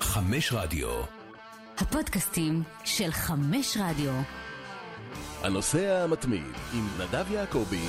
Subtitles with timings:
[0.00, 0.88] חמש רדיו.
[1.78, 4.12] הפודקאסטים של חמש רדיו.
[5.42, 7.86] הנוסע המתמיד עם נדב יעקבי.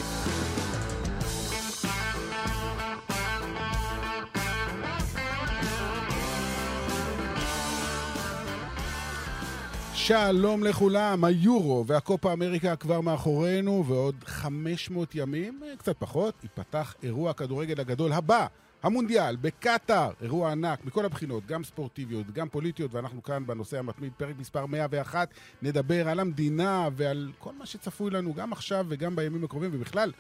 [9.94, 17.80] שלום לכולם, היורו והקופה אמריקה כבר מאחורינו, ועוד 500 ימים, קצת פחות, ייפתח אירוע הכדורגל
[17.80, 18.48] הגדול הבא,
[18.84, 20.12] המונדיאל, בקטאר.
[20.22, 25.30] אירוע ענק מכל הבחינות, גם ספורטיביות, גם פוליטיות, ואנחנו כאן בנושא המתמיד, פרק מספר 101,
[25.62, 30.12] נדבר על המדינה ועל כל מה שצפוי לנו, גם עכשיו וגם בימים הקרובים, ובכלל,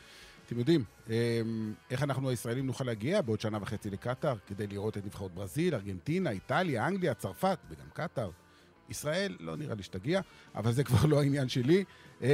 [0.46, 1.14] אתם יודעים, אמ,
[1.92, 6.30] איך אנחנו הישראלים נוכל להגיע בעוד שנה וחצי לקטאר, כדי לראות את נבחרות ברזיל, ארגנטינה,
[6.30, 8.30] איטליה, אנגליה, צרפת, וגם קטאר.
[8.90, 10.22] ישראל, לא נראה לי שתגיע,
[10.56, 11.84] אבל זה כבר לא העניין שלי.
[12.22, 12.28] אמ,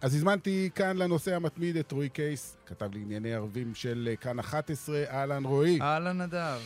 [0.00, 5.04] אז הזמנתי כאן לנושא המתמיד את רועי קייס, כתב לענייני ערבים של אה, כאן 11,
[5.10, 5.80] אהלן רועי.
[5.80, 6.60] אהלן נדב.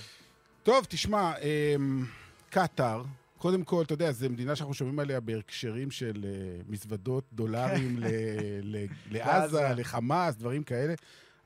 [0.63, 2.07] טוב, תשמע, אמ,
[2.51, 3.03] קטאר,
[3.39, 8.89] קודם כל, אתה יודע, זו מדינה שאנחנו שומעים עליה בהקשרים של אה, מזוודות דולרים לעזה,
[9.11, 9.69] לעזה.
[9.77, 10.95] לחמאס, דברים כאלה,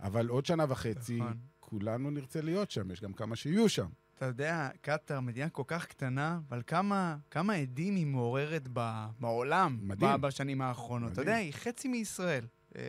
[0.00, 1.36] אבל עוד שנה וחצי, נכון.
[1.60, 3.86] כולנו נרצה להיות שם, יש גם כמה שיהיו שם.
[4.18, 8.80] אתה יודע, קטאר, מדינה כל כך קטנה, אבל כמה, כמה עדים היא מעוררת ב,
[9.20, 10.20] בעולם מדהים.
[10.20, 11.12] בשנים האחרונות.
[11.12, 11.36] אתה מדהים.
[11.36, 12.44] יודע, היא חצי מישראל.
[12.76, 12.82] אה,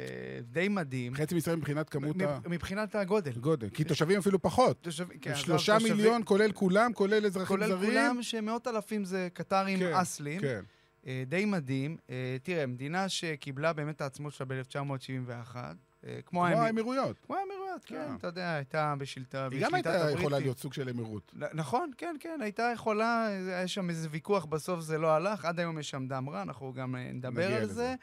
[0.44, 1.14] די מדהים.
[1.16, 2.40] חצי מישראל מבחינת כמות מב- ה...
[2.50, 3.32] מבחינת הגודל.
[3.32, 4.82] גודל, כי תושבים אפילו פחות.
[4.82, 7.90] תושב, כן, שלושה תושבים- מיליון, כולל כולם, כולל אזרחים כולל זרים.
[7.90, 10.42] כולם, שמאות אלפים זה קטרים כן, אסלים.
[10.42, 10.62] כן.
[11.08, 11.98] אה, די מדהים.
[12.10, 15.56] אה, תראה, מדינה שקיבלה באמת את העצמאות שלה ב-1971,
[16.02, 17.20] כמו כמו האמיר- האמירויות.
[17.20, 18.16] כמו האמירויות, כן, כן.
[18.16, 20.08] אתה יודע, הייתה בשלטה, היא גם הייתה.
[20.12, 21.34] יכולה להיות סוג של אמירות.
[21.54, 25.80] נכון, כן, כן, הייתה יכולה, היה שם איזה ויכוח, בסוף זה לא הלך, עד היום
[25.80, 27.66] יש שם דם רע, אנחנו גם אה, נדבר על.
[27.66, 27.96] זה.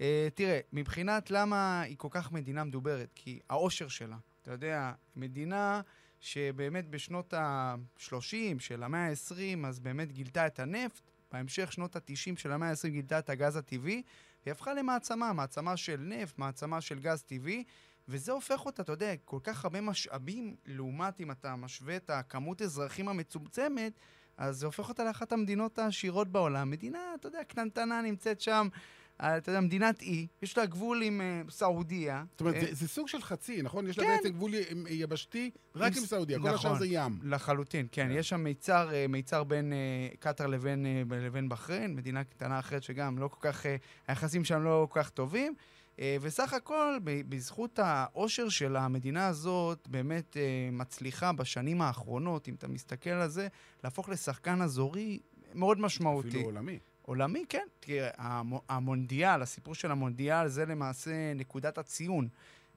[0.00, 5.80] אה, תראה, מבחינת למה היא כל כך מדינה מדוברת, כי העושר שלה, אתה יודע, מדינה
[6.20, 8.20] שבאמת בשנות ה-30
[8.58, 11.02] של המאה ה-20, אז באמת גילתה את הנפט,
[11.32, 14.02] בהמשך שנות ה-90 של המאה ה-20 גילתה את הגז הטבעי,
[14.46, 17.64] והיא הפכה למעצמה, מעצמה של נפט, מעצמה של גז טבעי,
[18.08, 22.62] וזה הופך אותה, אתה יודע, כל כך הרבה משאבים, לעומת אם אתה משווה את הכמות
[22.62, 23.98] אזרחים המצומצמת,
[24.36, 26.70] אז זה הופך אותה לאחת המדינות העשירות בעולם.
[26.70, 28.68] מדינה, אתה יודע, קטנטנה נמצאת שם,
[29.16, 32.24] אתה יודע, מדינת אי, יש לה גבול עם אה, סעודיה.
[32.30, 33.86] זאת אומרת, אה, זה- זה סוג של חצי, נכון?
[33.88, 34.16] יש לה כן.
[34.16, 34.60] בעצם גבול י-
[34.90, 36.54] יבשתי רק עם סעודיה, כל נכון.
[36.54, 37.18] השאר זה ים.
[37.22, 38.08] לחלוטין, כן.
[38.08, 38.14] כן.
[38.18, 39.76] יש שם מיצר, אה, מיצר בין אה,
[40.18, 43.76] קטאר לבין, אה, לבין בחריין, מדינה קטנה אחרת שגם לא כל כך, אה,
[44.08, 45.54] היחסים שם לא כל כך טובים.
[46.00, 50.42] אה, וסך הכל, בזכות העושר של המדינה הזאת, באמת אה,
[50.72, 53.48] מצליחה בשנים האחרונות, אם אתה מסתכל על זה,
[53.84, 55.18] להפוך לשחקן אזורי
[55.54, 56.28] מאוד משמעותי.
[56.28, 56.78] אפילו עולמי.
[57.06, 57.66] עולמי, כן.
[57.80, 62.28] תראה, המו- המונדיאל, הסיפור של המונדיאל זה למעשה נקודת הציון.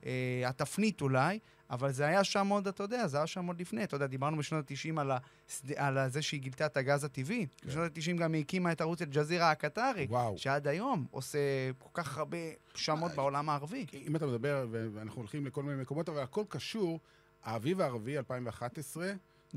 [0.05, 1.39] אה, התפנית אולי,
[1.69, 3.83] אבל זה היה שם עוד, אתה יודע, זה היה שם עוד לפני.
[3.83, 5.71] אתה יודע, דיברנו בשנות ה-90 על, הסד...
[5.75, 7.45] על זה שהיא גילתה את הגז הטבעי.
[7.57, 7.67] כן.
[7.69, 10.37] בשנות ה-90 גם היא הקימה את ערוץ אל-ג'זירה הקטרי, וואו.
[10.37, 11.39] שעד היום עושה
[11.79, 12.37] כל כך הרבה
[12.75, 13.85] שמות בעולם הערבי.
[13.93, 16.99] אם אתה מדבר, ואנחנו הולכים לכל מיני מקומות, אבל הכל קשור,
[17.43, 19.11] האביב הערבי 2011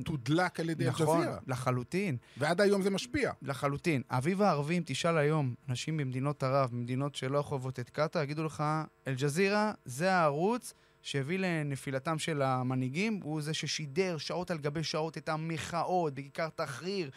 [0.04, 1.38] תודלק על ידי נכון, אל-ג'זירה.
[1.46, 2.16] לחלוטין.
[2.36, 3.32] ועד היום זה משפיע.
[3.42, 4.02] לחלוטין.
[4.10, 8.64] האביב הערבי, אם תשאל היום אנשים במדינות ערב, במדינות שלא חוות את קטאר, יגידו לך,
[9.06, 15.28] אל-ג'זירה זה הערוץ שהביא לנפילתם של המנהיגים, הוא זה ששידר שעות על גבי שעות את
[15.28, 17.10] המחאות בכיכר תחריר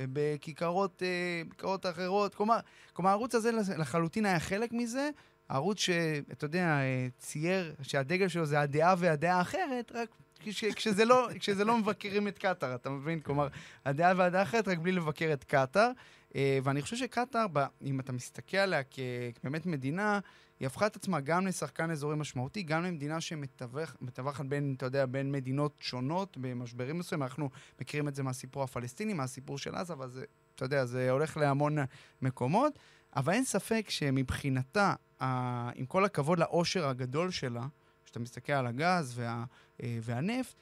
[0.00, 2.34] ובכיכרות אה, בכיכרות אחרות.
[2.34, 2.58] כלומר,
[2.92, 5.10] כלומר, הערוץ הזה לחלוטין היה חלק מזה.
[5.48, 10.08] ערוץ שאתה יודע, אה, צייר שהדגל שלו זה הדעה והדעה האחרת, רק
[10.40, 13.20] כש, כשזה, לא, כשזה לא מבקרים את קטאר, אתה מבין?
[13.20, 13.48] כלומר,
[13.84, 15.90] הדעה והדעה האחרת, רק בלי לבקר את קטאר.
[16.36, 17.46] אה, ואני חושב שקטאר,
[17.82, 18.82] אם אתה מסתכל עליה
[19.40, 20.20] כבאמת מדינה,
[20.60, 25.32] היא הפכה את עצמה גם לשחקן אזורי משמעותי, גם למדינה שמטווחת בין, אתה יודע, בין
[25.32, 27.22] מדינות שונות במשברים מסוימים.
[27.22, 27.50] אנחנו
[27.80, 30.24] מכירים את זה מהסיפור הפלסטיני, מהסיפור של עזה, אבל זה,
[30.54, 31.78] אתה יודע, זה הולך להמון
[32.22, 32.78] מקומות.
[33.16, 34.94] אבל אין ספק שמבחינתה,
[35.74, 37.66] עם כל הכבוד לעושר הגדול שלה,
[38.10, 39.44] כשאתה מסתכל על הגז וה,
[39.82, 40.54] אה, והנפט,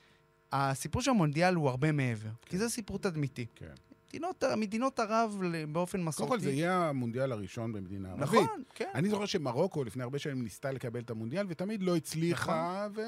[0.53, 2.29] הסיפור של המונדיאל הוא הרבה מעבר.
[2.47, 3.47] כי זה סיפור תדמיתי.
[3.55, 3.73] כן.
[4.09, 6.31] מדינות, מדינות ערב באופן מסורתי...
[6.31, 8.25] קודם כל, זה יהיה המונדיאל הראשון במדינה ערבית.
[8.25, 8.91] נכון, כן.
[8.95, 13.03] אני זוכר שמרוקו לפני הרבה שנים ניסתה לקבל את המונדיאל, ותמיד לא הצליחה, עכשיו,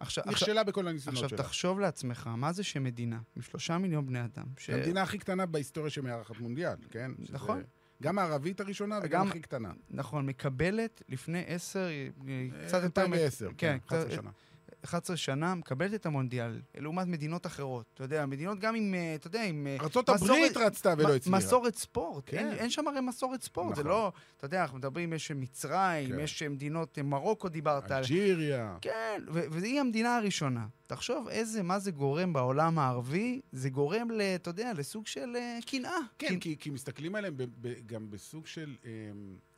[0.00, 1.38] עכשיו, ונכשלה בכל הניסיונות עכשיו שלה.
[1.38, 4.70] תחשוב לעצמך, מה זה שמדינה עם שלושה מיליון בני אדם, ש...
[4.70, 7.10] המדינה הכי קטנה בהיסטוריה שמארחת מונדיאל, כן?
[7.24, 7.62] שזה נכון.
[8.02, 9.72] גם הערבית הראשונה וגם גם- הכי קטנה.
[9.90, 12.08] נכון, מקבלת לפני עשר, אה,
[12.66, 13.06] קצת יותר...
[13.08, 14.30] מ- 2010, כן, כן, 11 קצת- שנה.
[14.84, 17.86] 11 שנה מקבלת את המונדיאל, לעומת מדינות אחרות.
[17.94, 19.66] אתה יודע, מדינות גם עם, אה, אתה יודע, עם...
[19.66, 19.76] אה,
[20.14, 21.36] מסורת- רצתה ולא הצליחה.
[21.38, 22.24] מסורת ספורט.
[22.26, 22.38] כן.
[22.38, 23.76] אין, אין שם הרי מסורת ספורט.
[23.76, 23.90] זה נכון.
[23.92, 26.20] לא, אתה יודע, אנחנו מדברים, יש מצרים, כן.
[26.20, 27.96] יש מדינות, אה, מרוקו דיברת על...
[27.98, 28.76] אלג'יריה.
[28.80, 30.66] כן, והיא המדינה הראשונה.
[30.86, 35.58] תחשוב איזה, מה זה גורם בעולם הערבי, זה גורם, ל, אתה יודע, לסוג של אה,
[35.66, 35.96] קנאה.
[36.18, 38.90] כן, כי, כי מסתכלים עליהם ב, ב, גם בסוג של אה,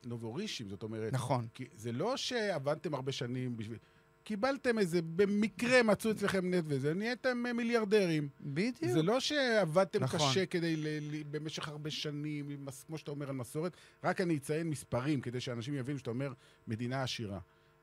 [0.04, 1.12] נובורישים, זאת אומרת...
[1.12, 1.46] נכון.
[1.54, 3.78] כי זה לא שעבדתם הרבה שנים בשביל...
[4.24, 8.28] קיבלתם איזה, במקרה מצאו אצלכם נט וזה, נהייתם אה, מיליארדרים.
[8.40, 8.92] בדיוק.
[8.92, 10.20] זה לא שעבדתם נכון.
[10.20, 14.70] קשה כדי, ל, ל, במשך הרבה שנים, כמו שאתה אומר על מסורת, רק אני אציין
[14.70, 16.32] מספרים כדי שאנשים יבינו שאתה אומר
[16.66, 17.38] מדינה עשירה.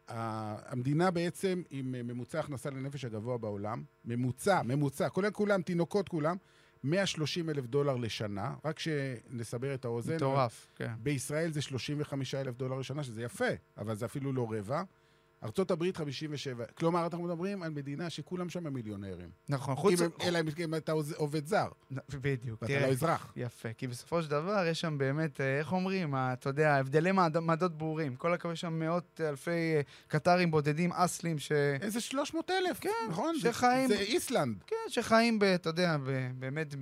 [0.08, 6.36] המדינה בעצם עם אה, ממוצע הכנסה לנפש הגבוה בעולם, ממוצע, ממוצע, כולל כולם, תינוקות כולם,
[6.84, 10.16] 130 אלף דולר לשנה, רק שנסבר את האוזן.
[10.16, 10.92] מטורף, כן.
[11.00, 14.84] בישראל זה 35 אלף דולר לשנה, שזה יפה, אבל זה אפילו לא רבע.
[15.44, 19.30] ארצות הברית 57, כלומר, אנחנו מדברים על מדינה שכולם שם מיליונרים.
[19.50, 19.94] נכון, חוץ...
[20.22, 21.68] אלא אם אתה עובד זר,
[22.14, 22.62] בדיוק.
[22.62, 23.34] ואתה לא אזרח.
[23.36, 27.12] יפה, כי בסופו של דבר יש שם באמת, אה, איך אומרים, ה- אתה יודע, הבדלי
[27.42, 28.16] מעדות ברורים.
[28.16, 31.52] כל הכבוד שם מאות אלפי אה, קטרים בודדים, אסלים, ש...
[31.82, 33.36] איזה 300 אלף, כן, נכון?
[33.40, 34.64] שחיים- זה איסלנד.
[34.68, 35.98] כן, שחיים, אתה יודע,
[36.40, 36.76] באמת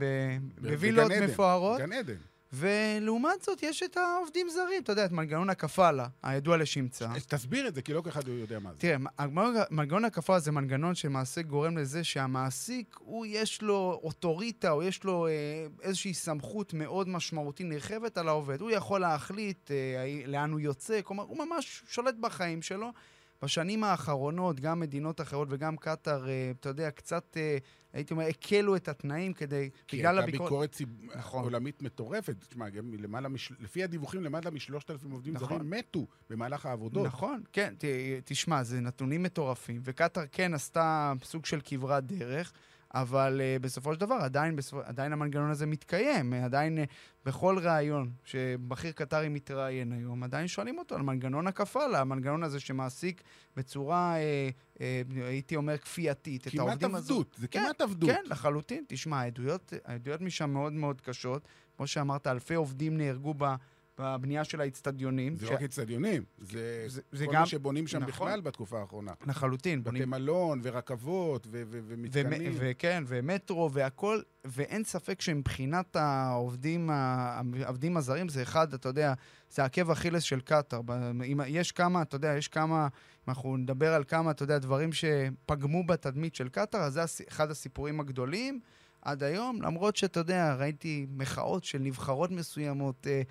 [0.61, 1.79] בווילות מפוארות.
[1.79, 2.15] גן עדן.
[2.53, 7.07] ולעומת זאת, יש את העובדים זרים, אתה יודע, את מנגנון הקפאלה, הידוע לשמצה.
[7.27, 8.79] תסביר את זה, כי לא כל אחד יודע מה זה.
[8.79, 8.97] תראה,
[9.71, 15.27] מנגנון הקפאה זה מנגנון שלמעשה גורם לזה שהמעסיק, הוא יש לו אוטוריטה, או יש לו
[15.27, 15.31] אה,
[15.81, 18.61] איזושהי סמכות מאוד משמעותית נרחבת על העובד.
[18.61, 22.91] הוא יכול להחליט אה, לאן הוא יוצא, כלומר, הוא ממש שולט בחיים שלו.
[23.41, 27.57] בשנים האחרונות, גם מדינות אחרות וגם קטאר, אה, אתה יודע, קצת, אה,
[27.97, 30.49] הייתי אומר, הקלו את התנאים כדי, כי בגלל הייתה הביקורת...
[30.49, 30.89] ביקורת ציב...
[31.15, 31.43] נכון.
[31.43, 32.35] עולמית מטורפת.
[32.49, 32.65] תשמע,
[33.29, 33.51] מש...
[33.59, 35.47] לפי הדיווחים, למעלה משלושת אלפים עובדים נכון.
[35.47, 37.05] זרים מתו במהלך העבודות.
[37.05, 37.83] נכון, כן, ת,
[38.25, 42.53] תשמע, זה נתונים מטורפים, וקטאר כן עשתה סוג של כברת דרך,
[42.93, 46.81] אבל uh, בסופו של דבר עדיין, בסופו, עדיין המנגנון הזה מתקיים, אה, עדיין uh,
[47.25, 53.23] בכל ראיון שבכיר קטרי מתראיין היום, עדיין שואלים אותו על מנגנון הקפאלה, המנגנון הזה שמעסיק
[53.55, 54.79] בצורה, uh, uh,
[55.15, 57.13] הייתי אומר, כפייתית, את כמעט העובדים הזו.
[57.13, 58.09] עבדות, זה כן, כמעט עבדות.
[58.09, 58.83] כן, לחלוטין.
[58.87, 61.47] תשמע, העדויות, העדויות משם מאוד מאוד קשות.
[61.77, 63.45] כמו שאמרת, אלפי עובדים נהרגו ב,
[63.99, 65.35] בבנייה של האצטדיונים.
[65.35, 68.11] זה ש- רק אצטדיונים, זה זה- זה כל גם- מה שבונים שם נכון.
[68.11, 69.11] בכלל בתקופה האחרונה.
[69.27, 69.79] לחלוטין.
[69.83, 72.51] בתי בונים- מלון ורכבות ו- ו- ומתקנים.
[72.51, 79.13] ומ- וכן, ומטרו והכל, ואין ספק שמבחינת העובדים, העובדים הזרים זה אחד, אתה יודע,
[79.49, 80.81] זה עקב אכילס של קטאר.
[81.47, 82.89] יש כמה, אתה יודע, יש כמה, אם
[83.27, 87.99] אנחנו נדבר על כמה, אתה יודע, דברים שפגמו בתדמית של קטאר, אז זה אחד הסיפורים
[87.99, 88.59] הגדולים
[89.01, 93.21] עד היום, למרות שאתה יודע, ראיתי מחאות של נבחרות מסוימות, אה,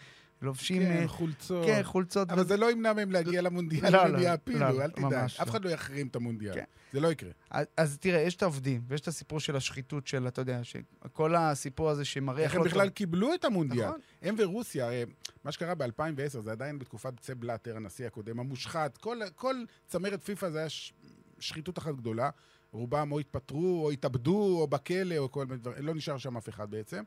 [0.43, 0.83] לובשים...
[0.83, 1.67] כן, אה, חולצות.
[1.67, 2.31] כן, חולצות.
[2.31, 5.05] אבל זה לא ימנע מהם להגיע למונדיאל, לא, לא, יעפילו, לא, לא, אל תדאג.
[5.05, 5.51] ממש אף לא.
[5.51, 6.55] אחד לא יחרים את המונדיאל.
[6.55, 6.65] כן.
[6.93, 7.31] זה לא יקרה.
[7.51, 11.35] אז, אז תראה, יש את העובדים, ויש את הסיפור של השחיתות של, אתה יודע, שכל
[11.35, 12.89] הסיפור הזה שמראה איך הם לא בכלל.
[12.89, 13.89] קיבלו את המונדיאל.
[13.89, 14.01] נכון.
[14.23, 15.05] הם ורוסיה, הרי
[15.45, 19.57] מה שקרה ב-2010, זה עדיין בתקופת צה בלאטר, הנשיא הקודם, המושחת, כל, כל
[19.87, 20.93] צמרת פיפ"א זה היה ש...
[21.39, 22.31] שחיתות אחת גדולה.
[22.73, 26.49] רובם או התפטרו, או התאבדו, או בכלא, או כל מיני דברים, לא נשאר שם אף
[26.49, 27.03] אחד בעצם.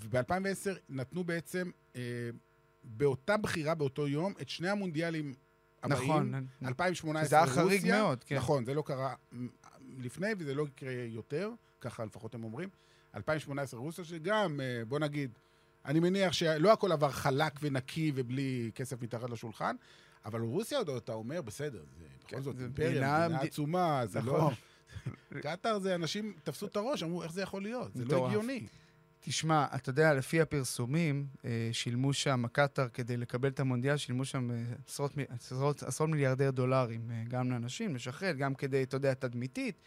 [0.00, 2.00] וב-2010 נתנו בעצם, אה,
[2.84, 5.34] באותה בחירה, באותו יום, את שני המונדיאלים
[5.82, 6.04] הבאים.
[6.10, 6.46] נכון.
[6.66, 7.46] 2018 זה היה.
[7.46, 8.36] חריג מאוד, כן.
[8.36, 9.14] נכון, זה לא קרה
[9.98, 11.50] לפני וזה לא יקרה יותר,
[11.80, 12.68] ככה לפחות הם אומרים.
[13.16, 15.30] 2018 רוסיה, שגם, אה, בוא נגיד,
[15.84, 19.76] אני מניח שלא הכל עבר חלק ונקי ובלי כסף מתחת לשולחן,
[20.24, 22.88] אבל רוסיה עוד אתה אומר, בסדר, זה בכל כן, זאת אימפריה,
[23.28, 24.32] מדינה- עצומה, זה לא...
[24.38, 24.54] נכון.
[25.42, 27.94] קטאר זה אנשים תפסו את הראש, אמרו, איך זה יכול להיות?
[27.94, 28.26] זה לא.
[28.26, 28.66] הגיוני.
[29.24, 34.50] תשמע, אתה יודע, לפי הפרסומים, אה, שילמו שם, קטאר, כדי לקבל את המונדיאל, שילמו שם
[34.50, 34.56] אה,
[34.88, 39.80] עשרות, עשרות, עשרות מיליארדי דולרים, אה, גם לאנשים, לשחרר, גם כדי, אתה יודע, תדמיתית.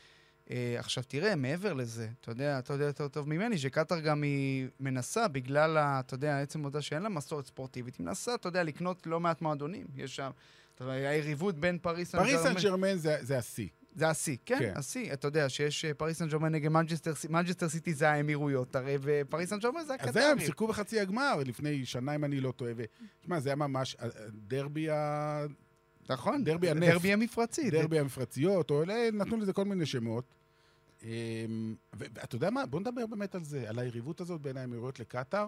[0.77, 5.27] עכשיו תראה, מעבר לזה, אתה יודע, אתה יודע יותר טוב ממני, שקטאר גם היא מנסה,
[5.27, 9.19] בגלל, אתה יודע, עצם העובדה שאין לה מסורת ספורטיבית, היא מנסה, אתה יודע, לקנות לא
[9.19, 9.87] מעט מועדונים.
[9.95, 10.29] יש שם,
[10.75, 13.67] אתה יודע, היריבות בין פריס פריס סן ג'רמן- זה השיא.
[13.95, 14.73] זה השיא, כן, כן.
[14.75, 15.13] השיא.
[15.13, 18.97] אתה יודע שיש אה, פריס סן ג'רמן נגד מנג'סטר סיטי, מנג'סטר סיטי זה האמירויות, הרי,
[19.01, 20.13] ופריס סן ג'רמן זה אז הקטרים.
[20.13, 22.73] זהו, הם שיחקו בחצי הגמר לפני שנה, אם אני לא טועה.
[23.21, 24.07] תשמע, זה היה ממש אה,
[24.47, 25.45] דרבי ה...
[26.09, 26.91] נכון, דרבי הנפט.
[26.91, 27.69] דרבי המפרצי.
[27.69, 28.83] דרבי המפרציות, או
[29.13, 30.25] נתנו לזה כל מיני שמות.
[31.03, 32.65] אמ, ואתה יודע מה?
[32.65, 35.45] בוא נדבר באמת על זה, על היריבות הזאת בין האמירויות לקטאר,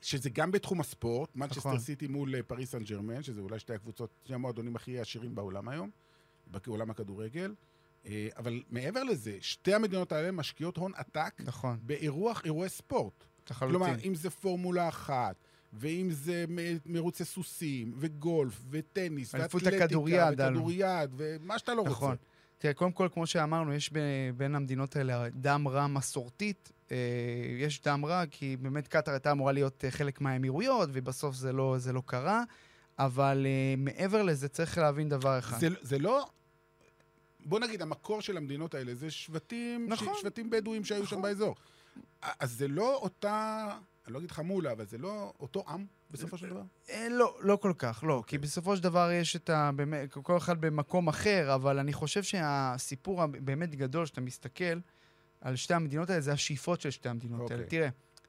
[0.00, 1.78] שזה גם בתחום הספורט, מנצ'סטר נכון.
[1.78, 5.68] סיטי מול אה, פריס סן ג'רמן, שזה אולי שתי הקבוצות, שני המועדונים הכי עשירים בעולם
[5.68, 5.90] היום,
[6.46, 7.54] בעולם הכדורגל.
[8.06, 13.24] אה, אבל מעבר לזה, שתי המדינות האלה משקיעות הון עתק נכון, באירוח, אירועי ספורט.
[13.50, 13.78] לחלוטין.
[13.78, 15.36] כלומר, אם זה פורמולה אחת,
[15.72, 16.58] ואם זה מ-
[16.92, 20.84] מרוצי סוסים, וגולף, וטניס, אליפות ואתלטיקה, הכדוריד, וכדוריד,
[21.16, 21.90] ומה שאתה לא רוצה.
[21.92, 22.16] נכון.
[22.58, 23.98] תראה, קודם כל, כמו שאמרנו, יש ב-
[24.36, 26.72] בין המדינות האלה דם רע מסורתית.
[26.92, 26.96] אה,
[27.58, 31.74] יש דם רע, כי באמת קטאר הייתה אמורה להיות אה, חלק מהאמירויות, ובסוף זה לא,
[31.78, 32.42] זה לא קרה.
[32.98, 35.58] אבל אה, מעבר לזה, צריך להבין דבר אחד.
[35.58, 36.26] זה, זה לא...
[37.44, 40.14] בוא נגיד, המקור של המדינות האלה זה שבטים, נכון.
[40.16, 41.18] ש, שבטים בדואים שהיו נכון.
[41.18, 41.54] שם באזור.
[42.22, 43.68] אז זה לא אותה,
[44.06, 46.62] אני לא אגיד חמולה, אבל זה לא אותו עם בסופו של דבר?
[46.90, 48.22] אה, לא, לא כל כך, לא.
[48.26, 49.70] כי בסופו של דבר יש את ה...
[49.76, 54.78] באמת, כל אחד במקום אחר, אבל אני חושב שהסיפור הבאמת גדול, שאתה מסתכל
[55.40, 57.56] על שתי המדינות האלה, זה השאיפות של שתי המדינות אוקיי.
[57.56, 57.66] האלה.
[57.66, 57.88] תראה,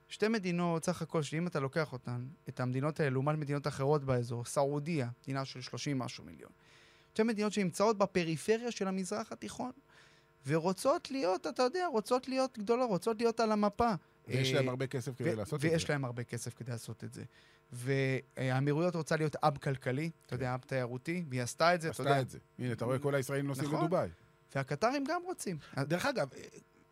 [0.10, 4.46] שתי מדינות, סך הכל, שאם אתה לוקח אותן, את המדינות האלה, לעומת מדינות אחרות באזור,
[4.46, 6.52] סעודיה, מדינה של 30 משהו מיליון.
[7.14, 9.72] שתי מדינות שנמצאות בפריפריה של המזרח התיכון,
[10.48, 13.92] ורוצות להיות, אתה יודע, רוצות להיות גדולות, רוצות להיות על המפה.
[14.28, 15.68] ויש אה, להם הרבה כסף כדי לעשות את זה.
[15.70, 17.24] ויש להם הרבה כסף כדי לעשות את זה.
[17.72, 22.12] והאמירויות רוצה להיות אב כלכלי, אתה יודע, אב תיירותי, והיא עשתה את זה, אתה יודע.
[22.12, 22.40] עשתה את זה.
[22.60, 23.80] הנה, אתה רואה, כל הישראלים נוסעים נכון.
[23.80, 24.10] לדובאי.
[24.56, 25.58] והקטרים גם רוצים.
[25.78, 26.28] דרך אגב,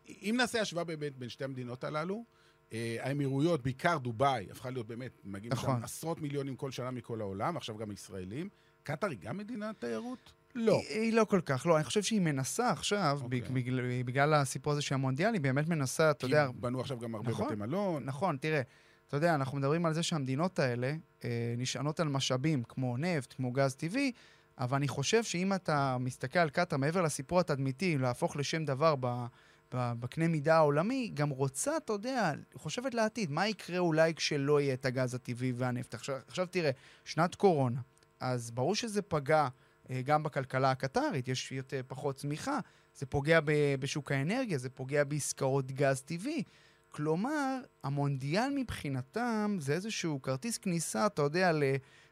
[0.08, 2.24] אם נעשה השוואה באמת בין שתי המדינות הללו,
[2.72, 5.76] האמירויות, בעיקר דובאי, הפכה להיות באמת, מגיעים נכון.
[5.78, 8.48] שם עשרות מיליונים כל שנה מכל העולם, עכשיו גם ישראלים.
[8.82, 10.32] קטאר היא גם מדינת תיירות?
[10.54, 10.80] לא.
[10.88, 11.76] היא, היא לא כל כך, לא.
[11.76, 13.40] אני חושב שהיא מנסה עכשיו, אוקיי.
[13.40, 13.52] okay.
[13.52, 16.48] בגלל, בגלל הסיפור הזה של המונדיאל, היא באמת מנסה, אתה כי יודע...
[16.60, 17.46] בנו עכשיו גם הרבה נכון.
[17.46, 18.04] בתי מלון.
[18.04, 18.60] נכון, תראה,
[19.08, 20.94] אתה יודע, אנחנו מדברים על זה שהמדינות האלה
[21.24, 24.12] אה, נשענות על משאבים כמו נפט, כמו גז טבעי,
[24.58, 29.06] אבל אני חושב שאם אתה מסתכל על קטאר, מעבר לסיפור התדמיתי, להפוך לשם דבר ב,
[29.06, 29.26] ב,
[29.74, 34.84] בקנה מידה העולמי, גם רוצה, אתה יודע, חושבת לעתיד, מה יקרה אולי כשלא יהיה את
[34.84, 35.94] הגז הטבעי והנפט.
[35.94, 36.70] עכשיו, עכשיו תראה,
[37.04, 37.80] שנת קורונה,
[38.20, 39.48] אז ברור שזה פגע
[39.90, 42.58] אה, גם בכלכלה הקטרית, יש יותר, פחות צמיחה,
[42.94, 43.40] זה פוגע
[43.80, 46.42] בשוק האנרגיה, זה פוגע בעסקאות גז טבעי.
[46.88, 51.62] כלומר, המונדיאל מבחינתם זה איזשהו כרטיס כניסה, אתה יודע, ל,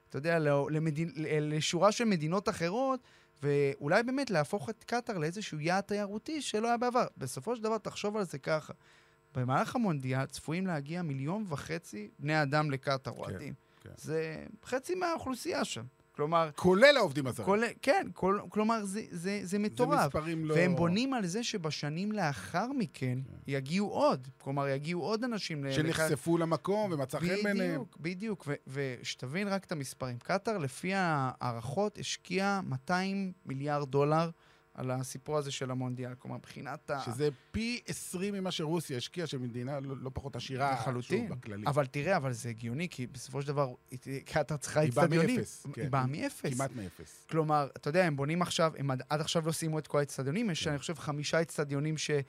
[0.08, 0.38] אתה יודע
[0.70, 3.00] למדין, לשורה של מדינות אחרות,
[3.44, 7.06] ואולי באמת להפוך את קטאר לאיזשהו יעד תיירותי שלא היה בעבר.
[7.16, 8.72] בסופו של דבר, תחשוב על זה ככה.
[9.34, 13.54] במהלך המונדיאל צפויים להגיע מיליון וחצי בני אדם לקטאר, אוהדים.
[13.80, 13.90] כן.
[13.96, 15.84] זה חצי מהאוכלוסייה שם.
[16.16, 17.46] כלומר, כולל העובדים הזרים.
[17.46, 20.06] כל, כן, כל, כלומר, זה, זה, זה זה מטורף.
[20.06, 20.54] מספרים לא...
[20.54, 24.28] והם בונים על זה שבשנים לאחר מכן יגיעו עוד.
[24.38, 25.64] כלומר, יגיעו עוד אנשים.
[25.72, 27.80] שנחשפו למקום ומצא חן בעיניהם.
[28.00, 28.48] בדיוק, בדיוק.
[28.66, 30.18] ושתבין רק את המספרים.
[30.18, 34.30] קטאר, לפי ההערכות, השקיעה 200 מיליארד דולר
[34.74, 36.14] על הסיפור הזה של המונדיאל.
[36.18, 37.00] כלומר, מבחינת ה...
[37.04, 41.28] שזה פי 20 ממה שרוסיה השקיעה, שמדינה לא, לא פחות עשירה, לחלוטין.
[41.28, 41.66] בכללי.
[41.66, 43.72] אבל תראה, אבל זה הגיוני, כי בסופו של דבר,
[44.24, 45.36] קטאר צריכה היא באה אצטדיונים.
[45.36, 45.82] מאפס, כן.
[45.82, 46.54] היא באה מאפס.
[46.54, 47.24] כמעט מאפס.
[47.30, 50.50] כלומר, אתה יודע, הם בונים עכשיו, הם עד, עד עכשיו לא סיימו את כל האצטדיונים,
[50.50, 50.70] יש, כן.
[50.70, 52.22] אני חושב, חמישה אצטדיונים שהם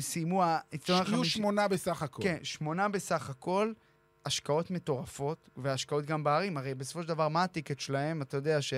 [0.00, 0.44] סיימו...
[0.88, 2.22] החמישי- שמונה בסך הכל.
[2.22, 3.72] כן, שמונה בסך הכל,
[4.26, 6.56] השקעות מטורפות, והשקעות גם בערים.
[6.56, 8.22] הרי בסופו של דבר, מה הטיקט שלהם?
[8.22, 8.74] אתה יודע ש-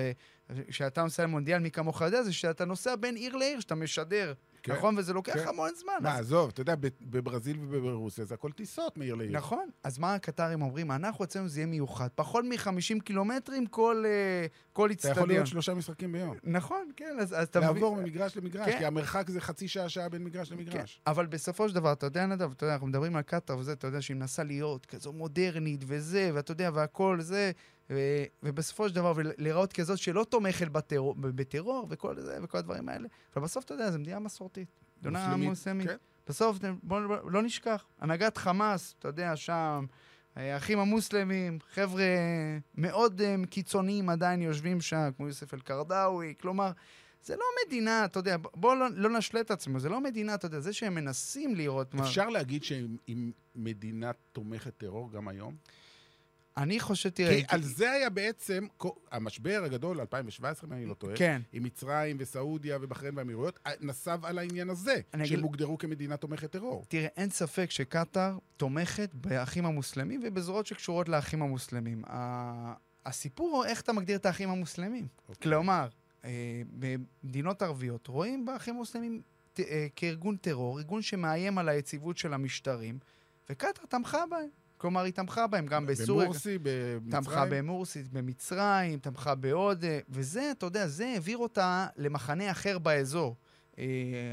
[0.69, 4.73] שאתה נוסע למונדיאל, מי כמוך יודע, זה שאתה נוסע בין עיר לעיר, שאתה משדר, כן.
[4.73, 4.95] נכון?
[4.97, 5.47] וזה לוקח כן.
[5.47, 5.93] המון זמן.
[6.01, 9.31] מה, אז- עזוב, אתה יודע, בברזיל וברוסיה זה הכל טיסות מעיר לעיר.
[9.31, 9.69] נכון.
[9.83, 10.91] אז מה הקטרים אומרים?
[10.91, 12.07] אנחנו אצלנו זה יהיה מיוחד.
[12.15, 15.29] פחות מ-50 קילומטרים כל אה, כל אתה יכול אצטדיון.
[15.29, 16.35] להיות שלושה משחקים ביום.
[16.43, 17.73] נכון, כן, אז אז אתה מבין...
[17.73, 18.77] לעבור ממגרש למגרש, כן.
[18.77, 21.01] כי המרחק זה חצי שעה, שעה בין מגרש למגרש.
[21.05, 23.71] כן, אבל בסופו של דבר, אתה יודע, נדב, אתה יודע, אנחנו מדברים על קטאר וזה,
[23.73, 27.51] אתה יודע שהיא מנסה להיות כזו מודרנית וזה, ואתה יודע, והכל זה,
[27.91, 27.99] ו,
[28.43, 33.07] ובסופו של דבר, ולהיראות כזאת שלא תומכת בטרור, בטרור וכל זה, וכל הדברים האלה.
[33.35, 34.67] אבל בסוף, אתה יודע, זו מדינה מסורתית.
[35.01, 35.87] מדינה מוסלמית.
[35.87, 35.95] כן.
[36.27, 39.85] בסוף, בואו בוא, לא נשכח, הנהגת חמאס, אתה יודע, שם,
[40.35, 42.03] האחים המוסלמים, חבר'ה
[42.75, 46.71] מאוד um, קיצוניים עדיין יושבים שם, כמו יוסף אל-קרדאווי, כלומר,
[47.23, 50.45] זה לא מדינה, אתה יודע, בואו לא, לא נשלה את עצמנו, זה לא מדינה, אתה
[50.45, 52.03] יודע, זה שהם מנסים לראות מה...
[52.03, 55.55] אפשר להגיד שהיא מדינה תומכת טרור גם היום?
[56.57, 57.35] אני חושב, תראה...
[57.35, 58.67] כי על זה היה בעצם
[59.11, 61.41] המשבר הגדול, 2017, אם אני לא טועה, כן.
[61.53, 66.85] עם מצרים וסעודיה ובחריין והאמירויות, נסב על העניין הזה, שהם אגיד- הוגדרו כמדינה תומכת טרור.
[66.89, 72.03] תראה, אין ספק שקטאר תומכת באחים המוסלמים ובזרועות שקשורות לאחים המוסלמים.
[73.05, 75.07] הסיפור הוא איך אתה מגדיר את האחים המוסלמים.
[75.29, 75.41] אוקיי.
[75.51, 75.87] כלומר,
[76.25, 79.21] אה, במדינות ערביות רואים באחים המוסלמים
[79.59, 82.99] אה, כארגון טרור, ארגון שמאיים על היציבות של המשטרים,
[83.49, 84.49] וקטאר תמכה בהם.
[84.81, 86.25] כלומר, היא תמכה בהם גם בסוריה.
[86.27, 87.11] במורסי, במצרים.
[87.23, 89.83] תמכה במורסית, במצרים, תמכה בעוד...
[89.83, 93.35] אה, וזה, אתה יודע, זה העביר אותה למחנה אחר באזור.
[93.79, 93.83] אה,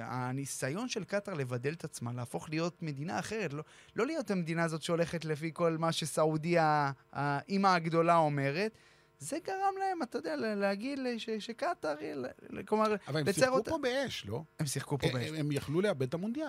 [0.03, 3.63] הניסיון של קטאר לבדל את עצמה, להפוך להיות מדינה אחרת, לא,
[3.97, 8.73] לא להיות המדינה הזאת שהולכת לפי כל מה שסעודיה, האימא הגדולה אומרת,
[9.19, 10.99] זה גרם להם, אתה יודע, להגיד
[11.39, 14.43] שקטאר, היא- ל- ל- כלומר, אבל הם לצייר שיחקו אותה- פה באש, לא?
[14.61, 15.31] הם שיחקו פה הם- באש.
[15.37, 16.49] הם יכלו לאבד את המונדיאל.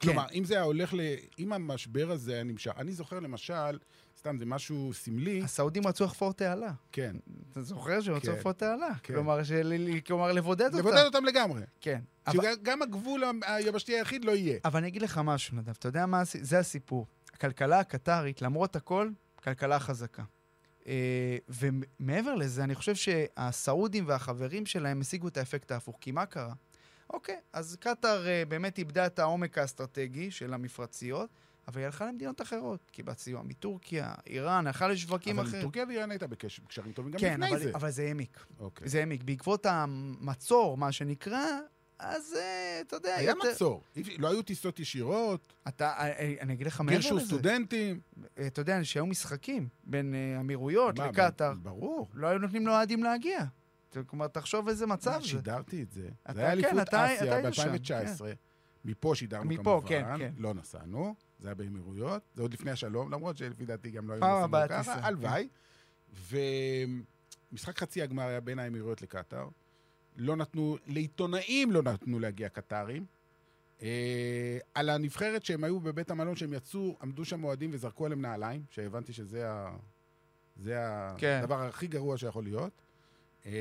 [0.00, 1.00] כלומר, אם זה היה הולך ל...
[1.38, 2.72] אם המשבר הזה היה נמשך...
[2.78, 3.78] אני זוכר למשל,
[4.18, 6.72] סתם, זה משהו סמלי, הסעודים רצו לחפור תעלה.
[6.92, 7.16] כן.
[7.50, 8.88] אתה זוכר שהם רצו כן, לחפור תעלה?
[9.02, 9.14] כן.
[10.04, 10.78] כלומר, לבודד אותם.
[10.78, 11.62] לבודד אותם לגמרי.
[11.80, 12.00] כן.
[12.32, 14.58] שגם הגבול היבשתי היחיד לא יהיה.
[14.64, 17.06] אבל אני אגיד לך משהו, נדב, אתה יודע מה, זה הסיפור.
[17.34, 19.10] הכלכלה הקטרית, למרות הכל,
[19.44, 20.22] כלכלה חזקה.
[20.86, 25.98] אה, ומעבר לזה, אני חושב שהסעודים והחברים שלהם השיגו את האפקט ההפוך.
[26.00, 26.52] כי מה קרה?
[27.10, 31.30] אוקיי, אז קטאר אה, באמת איבדה את העומק האסטרטגי של המפרציות,
[31.68, 32.80] אבל היא הלכה למדינות אחרות.
[32.90, 35.62] קיבלה סיוע מטורקיה, איראן, הלכה לשווקים אבל אחרים.
[35.62, 37.70] טורקיה ואיראן הייתה בקשר- בקשרים טובים גם כן, לפני אבל, זה.
[37.74, 38.44] אבל זה העמיק.
[38.60, 38.88] אוקיי.
[38.88, 39.22] זה העמיק.
[39.22, 41.44] בעקבות המצור, מה שנקרא,
[41.98, 43.48] אז אה, אתה יודע, היה יותר...
[43.52, 43.82] מצור.
[44.18, 47.26] לא היו טיסות ישירות, אתה, אה, אה, אני אגיד לך מעבר גירשו לזה.
[47.26, 48.00] סטודנטים.
[48.38, 52.08] אה, אתה יודע, שהיו משחקים בין אמירויות לקטאר, ברור.
[52.14, 53.38] לא היו נותנים לאוהדים להגיע.
[54.06, 55.28] כלומר, תחשוב איזה מצב זה.
[55.28, 56.08] שידרתי את זה.
[56.32, 58.24] זה היה כן, אליפות אסיה היית שם, ב-2019.
[58.84, 59.88] מפה שידרנו מפה, כמובן.
[59.88, 60.32] כן, כן.
[60.38, 62.22] לא נסענו, זה היה באמירויות.
[62.34, 64.94] זה עוד לפני השלום, למרות שלפי דעתי גם לא היו הבאה ככה.
[64.94, 65.04] כן.
[65.04, 65.48] הלוואי.
[67.52, 69.48] ומשחק חצי הגמר היה בין האמירויות לקטאר.
[70.16, 73.06] לא נתנו, לעיתונאים לא נתנו להגיע קטרים.
[73.82, 78.64] אה, על הנבחרת שהם היו בבית המלון, שהם יצאו, עמדו שם אוהדים וזרקו עליהם נעליים,
[78.70, 79.76] שהבנתי שזה ה...
[80.56, 80.78] זה
[81.18, 81.40] כן.
[81.42, 82.72] הדבר הכי גרוע שיכול להיות.
[83.46, 83.52] אה,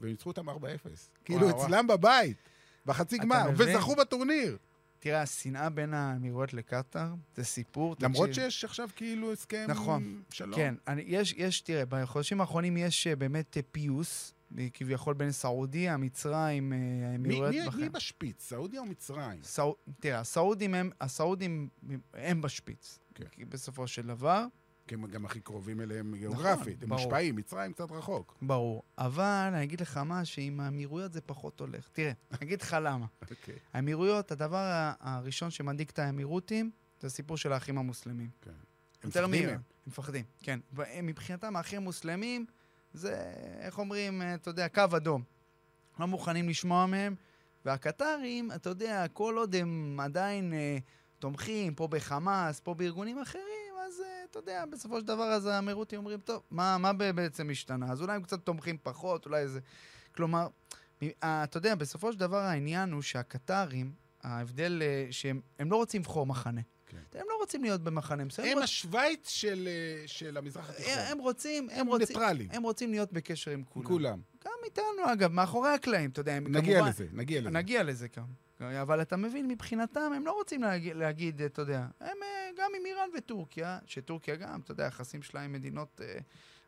[0.00, 0.52] והם ניצחו אותם 4-0.
[1.24, 1.50] כאילו.
[1.50, 2.36] אצלם בבית,
[2.86, 3.50] בחצי גמר?
[3.56, 4.58] וזכו בטורניר.
[4.98, 7.96] תראה, השנאה בין האמירויות לקטאר, זה סיפור.
[8.00, 8.44] למרות תקשיב.
[8.50, 10.22] שיש עכשיו כאילו הסכם נכון.
[10.30, 10.54] שלום.
[10.56, 14.34] כן, אני, יש, יש, תראה, בחודשים האחרונים יש אה, באמת אה, פיוס,
[14.74, 17.54] כביכול בין סעודיה, מצרים, מי, האמירויות.
[17.54, 19.42] מי, בחר- מי בשפיץ, סעודיה או מצרים?
[19.42, 19.76] סעו...
[20.00, 21.68] תראה, הסעודים הם, הסעודים
[22.14, 22.98] הם בשפיץ.
[23.14, 23.24] כן.
[23.48, 24.46] בסופו של דבר,
[24.86, 26.82] כי הם גם הכי קרובים אליהם גיאוגרפית.
[26.82, 27.02] הם ברור.
[27.02, 28.38] מושפעים, מצרים קצת רחוק.
[28.42, 28.82] ברור.
[28.98, 31.88] אבל אני אגיד לך מה, שעם האמירויות זה פחות הולך.
[31.92, 33.06] תראה, אני אגיד לך למה.
[33.30, 33.54] אוקיי.
[33.72, 38.30] האמירויות, הדבר הראשון שמדאיג את האמירותים, זה הסיפור של האחים המוסלמים.
[38.42, 38.50] כן.
[38.50, 39.48] הם יותר מפחדים.
[39.48, 40.60] הם מפחדים, כן.
[41.02, 42.46] מבחינתם, האחים המוסלמים,
[42.92, 45.22] זה, איך אומרים, אה, אתה יודע, קו אדום.
[46.00, 47.14] לא מוכנים לשמוע מהם.
[47.64, 50.78] והקטרים, אתה יודע, כל עוד הם עדיין אה,
[51.18, 55.98] תומכים פה בחמאס, פה בארגונים אחרים, אז אה, אתה יודע, בסופו של דבר אז האמירותים
[55.98, 57.92] אומרים, טוב, מה, מה בעצם השתנה?
[57.92, 59.60] אז אולי הם קצת תומכים פחות, אולי איזה...
[60.14, 60.46] כלומר,
[61.02, 66.00] אה, אתה יודע, בסופו של דבר העניין הוא שהקטרים, ההבדל אה, שהם הם לא רוצים
[66.00, 66.60] לבחור מחנה.
[66.86, 66.98] כן.
[67.14, 68.48] הם לא רוצים להיות במחנה מסוים.
[68.52, 69.68] הם רוצ- השוויץ של,
[70.06, 70.92] של המזרח התיכון.
[70.98, 72.48] הם רוצים, הם רוצים, ניטרלים.
[72.52, 73.86] הם רוצים להיות בקשר עם כולם.
[73.86, 74.20] כולם.
[74.44, 76.88] גם איתנו, אגב, מאחורי הקלעים, אתה יודע, הם נגיע כמובן...
[76.90, 77.50] לזה, נגיע לזה.
[77.50, 78.24] נגיע לזה גם.
[78.60, 82.86] אבל אתה מבין, מבחינתם, הם לא רוצים להגיד, להגיד אתה יודע, הם אה, גם עם
[82.86, 86.18] איראן וטורקיה, שטורקיה גם, אתה יודע, היחסים שלה עם מדינות אה,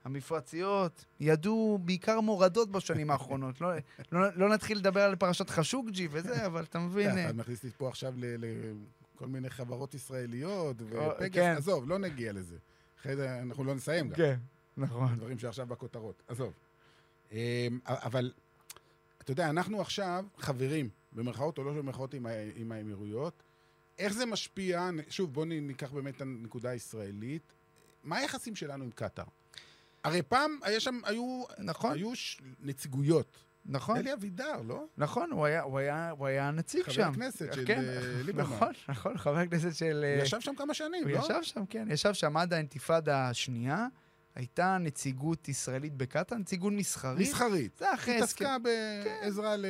[0.04, 3.60] המפרציות, ידעו בעיקר מורדות בשנים האחרונות.
[3.60, 3.70] לא,
[4.12, 7.18] לא, לא נתחיל לדבר על פרשת חשוקג'י וזה, אבל אתה מבין...
[7.18, 11.54] אה, אתה מכניס אותי פה עכשיו לכל מיני חברות ישראליות, ופגס, כן.
[11.56, 12.56] עזוב, לא נגיע לזה.
[13.00, 14.16] אחרי זה אנחנו לא נסיים גם.
[14.16, 14.36] כן,
[14.76, 15.16] נכון.
[15.16, 16.22] דברים שעכשיו בכותרות.
[16.28, 16.52] עזוב.
[17.32, 17.38] אמ,
[17.84, 18.32] אבל,
[19.18, 23.42] אתה יודע, אנחנו עכשיו חברים, במרכאות או לא במרכאות, עם, ה- עם האמירויות.
[23.98, 27.52] איך זה משפיע, שוב, בואו ניקח באמת את הנקודה הישראלית.
[28.04, 29.24] מה היחסים שלנו עם קטאר?
[30.04, 32.40] הרי פעם היה שם, היו, נכון, היו ש...
[32.60, 33.38] נציגויות.
[33.68, 33.96] נכון.
[33.96, 34.84] אלי אבידר, לא?
[34.96, 37.12] נכון, הוא היה, הוא היה, הוא היה נציג חבר שם.
[37.14, 38.54] כנסת של, כן, אה, ליברמן.
[38.54, 39.96] נכון, נכון, חבר הכנסת של...
[39.96, 41.18] הוא אה, ישב שם כמה שנים, הוא לא?
[41.18, 43.86] ישב שם, כן, ישב שם עד האינתיפאדה השנייה.
[44.34, 47.28] הייתה נציגות ישראלית בקטאר, נציגות מסחרית.
[47.28, 47.76] מסחרית.
[47.78, 48.44] זה אחרי הסכם...
[48.44, 48.56] התעסקה
[49.22, 49.64] בעזרה ל...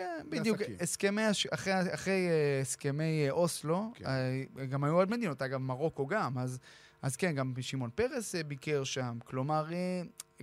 [0.00, 0.58] כן, בדיוק.
[0.80, 1.22] הסכמי...
[1.50, 4.04] אחרי, אחרי אה, הסכמי אה, אוסלו, כן.
[4.06, 6.58] אה, גם היו עוד מדינות, אגב, מרוקו גם, אז,
[7.02, 9.18] אז כן, גם שמעון פרס ביקר שם.
[9.24, 9.66] כלומר,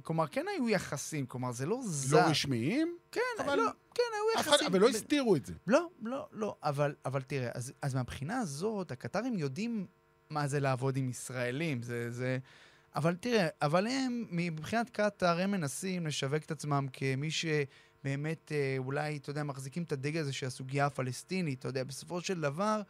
[0.03, 2.17] כלומר, כן היו יחסים, כלומר, זה לא זר.
[2.17, 4.67] לא רשמיים, כן, אבל- לא, כן, היו יחסים.
[4.67, 5.53] אבל לא הסתירו את זה.
[5.67, 9.87] לא, לא, לא, אבל, אבל תראה, אז, אז מהבחינה הזאת, הקטרים יודעים
[10.29, 12.37] מה זה לעבוד עם ישראלים, זה, זה...
[12.95, 17.67] אבל תראה, אבל הם, מבחינת קטאר, הם מנסים לשווק את עצמם כמי שבאמת
[18.51, 22.41] אה, אולי, אתה יודע, מחזיקים את הדגל הזה של הסוגיה הפלסטינית, אתה יודע, בסופו של
[22.41, 22.81] דבר,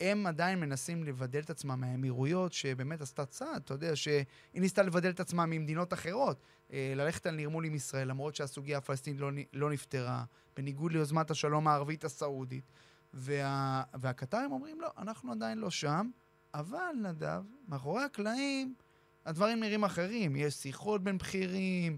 [0.00, 5.10] הם עדיין מנסים לבדל את עצמם מהאמירויות, שבאמת עשתה צעד, אתה יודע, שהיא ניסתה לבדל
[5.10, 6.40] את עצמה ממדינות אחרות,
[6.72, 10.24] אה, ללכת על נרמול עם ישראל, למרות שהסוגיה הפלסטינית לא, לא נפתרה.
[10.56, 12.64] בניגוד ליוזמת השלום הערבית הסעודית.
[13.14, 16.10] וה, והקטרים אומרים, לא, אנחנו עדיין לא שם,
[16.54, 18.74] אבל, נדב, מאחורי הקלעים
[19.26, 20.36] הדברים נראים אחרים.
[20.36, 21.96] יש שיחות בין בכירים,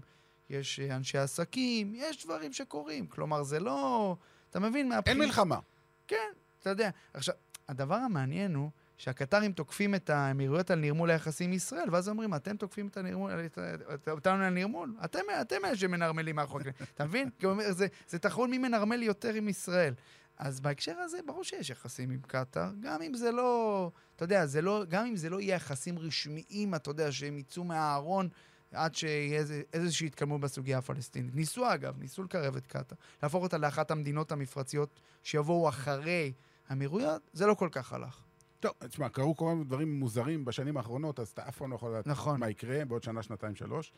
[0.49, 3.07] יש אה, אנשי עסקים, יש דברים שקורים.
[3.07, 4.15] כלומר, זה לא...
[4.49, 4.75] אתה מבין?
[4.75, 5.25] אין מהבחינה...
[5.25, 5.59] מלחמה.
[6.07, 6.31] כן,
[6.61, 6.89] אתה יודע.
[7.13, 7.35] עכשיו,
[7.69, 12.57] הדבר המעניין הוא שהקטרים תוקפים את האמירויות על נרמול היחסים עם ישראל, ואז אומרים, אתם
[12.57, 13.59] תוקפים את הנרמול, את,
[13.93, 14.95] את, אותנו על נרמול?
[15.05, 16.63] אתם, אתם אלה שמנרמלים מאחורי.
[16.93, 17.29] אתה מבין?
[17.69, 19.93] זה, זה תחרות מי מנרמל יותר עם ישראל.
[20.37, 24.61] אז בהקשר הזה, ברור שיש יחסים עם קטאר, גם אם זה לא, אתה יודע, זה
[24.61, 28.29] לא, גם אם זה לא יהיה יחסים רשמיים, אתה יודע, שהם יצאו מהארון
[28.75, 31.35] עד שיהיה איזושהי התקדמות בסוגיה הפלסטינית.
[31.35, 36.33] ניסו, אגב, ניסו לקרב את קטאר, להפוך אותה לאחת המדינות המפרציות שיבואו אחרי
[36.69, 38.23] האמירויות, זה לא כל כך הלך.
[38.59, 41.91] טוב, תשמע, קרו כל מיני דברים מוזרים בשנים האחרונות, אז אתה אף פעם לא יכול
[41.91, 42.39] לדעת נכון.
[42.39, 43.91] מה יקרה בעוד שנה, שנתיים, שלוש.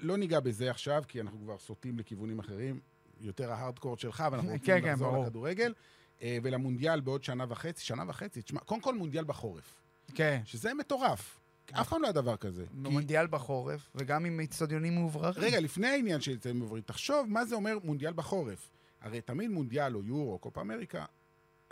[0.00, 2.80] לא ניגע בזה עכשיו, כי אנחנו כבר סוטים לכיוונים אחרים,
[3.20, 5.24] יותר ההארדקורד שלך, ואנחנו רוצים כן, כן, לחזור ברור.
[5.24, 5.74] לכדורגל.
[6.22, 9.82] אה, ולמונדיאל בעוד שנה וחצי, שנה וחצי, תשמע, קודם כל מונדיאל בחורף,
[10.14, 10.40] כן.
[10.44, 11.40] שזה מטורף.
[11.72, 12.64] אף פעם לא היה דבר כזה.
[12.72, 15.44] מונדיאל בחורף, וגם עם אצטדיונים מאובררים.
[15.44, 18.70] רגע, לפני העניין של אצטדיונים עוברים, תחשוב מה זה אומר מונדיאל בחורף.
[19.00, 21.04] הרי תמיד מונדיאל או יורו או קופה אמריקה,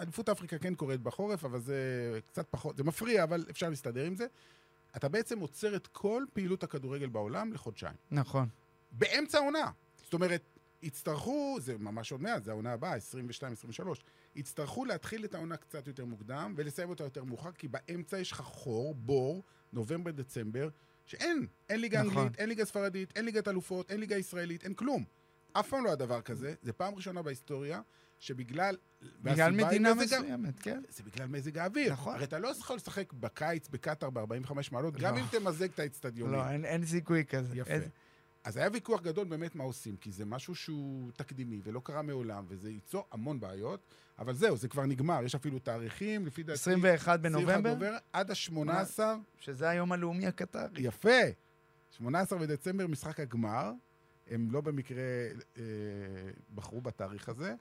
[0.00, 1.76] אליפות אפריקה כן קורית בחורף, אבל זה
[2.26, 4.26] קצת פחות, זה מפריע, אבל אפשר להסתדר עם זה.
[4.96, 7.96] אתה בעצם עוצר את כל פעילות הכדורגל בעולם לחודשיים.
[8.10, 8.48] נכון.
[8.92, 9.70] באמצע העונה.
[10.04, 10.51] זאת אומרת,
[10.82, 13.00] יצטרכו, זה ממש עוד מעט, זה העונה הבאה, 22-23,
[14.36, 18.40] יצטרכו להתחיל את העונה קצת יותר מוקדם ולסיים אותה יותר מאוחר, כי באמצע יש לך
[18.40, 19.42] חור, בור,
[19.72, 20.68] נובמבר-דצמבר,
[21.06, 21.46] שאין.
[21.70, 22.18] אין ליגה נכון.
[22.22, 25.04] אנגלית, אין ליגה ספרדית, אין ליגת אלופות, אין ליגה ישראלית, אין כלום.
[25.52, 27.80] אף פעם לא היה דבר כזה, זה פעם ראשונה בהיסטוריה,
[28.18, 28.76] שבגלל...
[29.22, 30.82] בגלל מדינה מסוימת, כן.
[30.88, 31.92] זה בגלל מזג האוויר.
[31.92, 32.14] נכון.
[32.14, 35.20] הרי אתה לא יכול לשחק בקיץ בקטאר ב-45 מעלות, גם לא.
[35.20, 36.34] אם תמזג את האצטדיונים.
[36.34, 37.56] לא, אין, אין סיכוי כזה.
[37.56, 37.70] יפה.
[37.70, 37.88] איזה-
[38.44, 42.44] אז היה ויכוח גדול באמת מה עושים, כי זה משהו שהוא תקדימי ולא קרה מעולם,
[42.48, 43.80] וזה ייצור המון בעיות,
[44.18, 46.52] אבל זהו, זה כבר נגמר, יש אפילו תאריכים, לפי דעתי...
[46.60, 48.98] 21 בנובמבר, עד ה-18,
[49.38, 50.82] שזה היום הלאומי הקטרי.
[50.82, 51.20] יפה.
[51.90, 53.72] 18 בדצמבר, משחק הגמר.
[54.26, 55.02] הם לא במקרה
[55.56, 55.62] אה,
[56.54, 57.54] בחרו בתאריך הזה.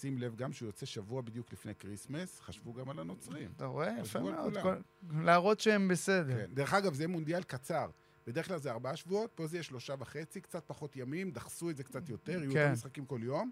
[0.00, 3.50] שים לב גם שהוא יוצא שבוע בדיוק לפני כריסמס, חשבו גם על הנוצרים.
[3.56, 3.94] אתה רואה?
[4.00, 4.58] יפה מאוד.
[4.62, 4.74] כל-
[5.20, 6.36] להראות שהם בסדר.
[6.46, 6.54] כן.
[6.54, 7.90] דרך אגב, זה מונדיאל קצר.
[8.26, 11.76] בדרך כלל זה ארבעה שבועות, פה זה יהיה שלושה וחצי, קצת פחות ימים, דחסו את
[11.76, 12.58] זה קצת יותר, יהיו כן.
[12.58, 13.50] יותר משחקים כל יום.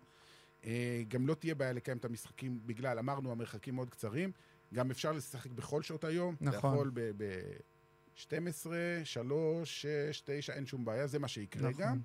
[0.65, 4.33] אה, גם לא תהיה בעיה לקיים את המשחקים בגלל, אמרנו, המרחקים מאוד קצרים.
[4.75, 6.35] גם אפשר לשחק בכל שעות היום.
[6.35, 6.75] אתה נכון.
[6.75, 8.67] יכול ב-12,
[9.05, 11.83] 3, 6, 9, אין שום בעיה, זה מה שיקרה נכון.
[11.83, 12.01] גם.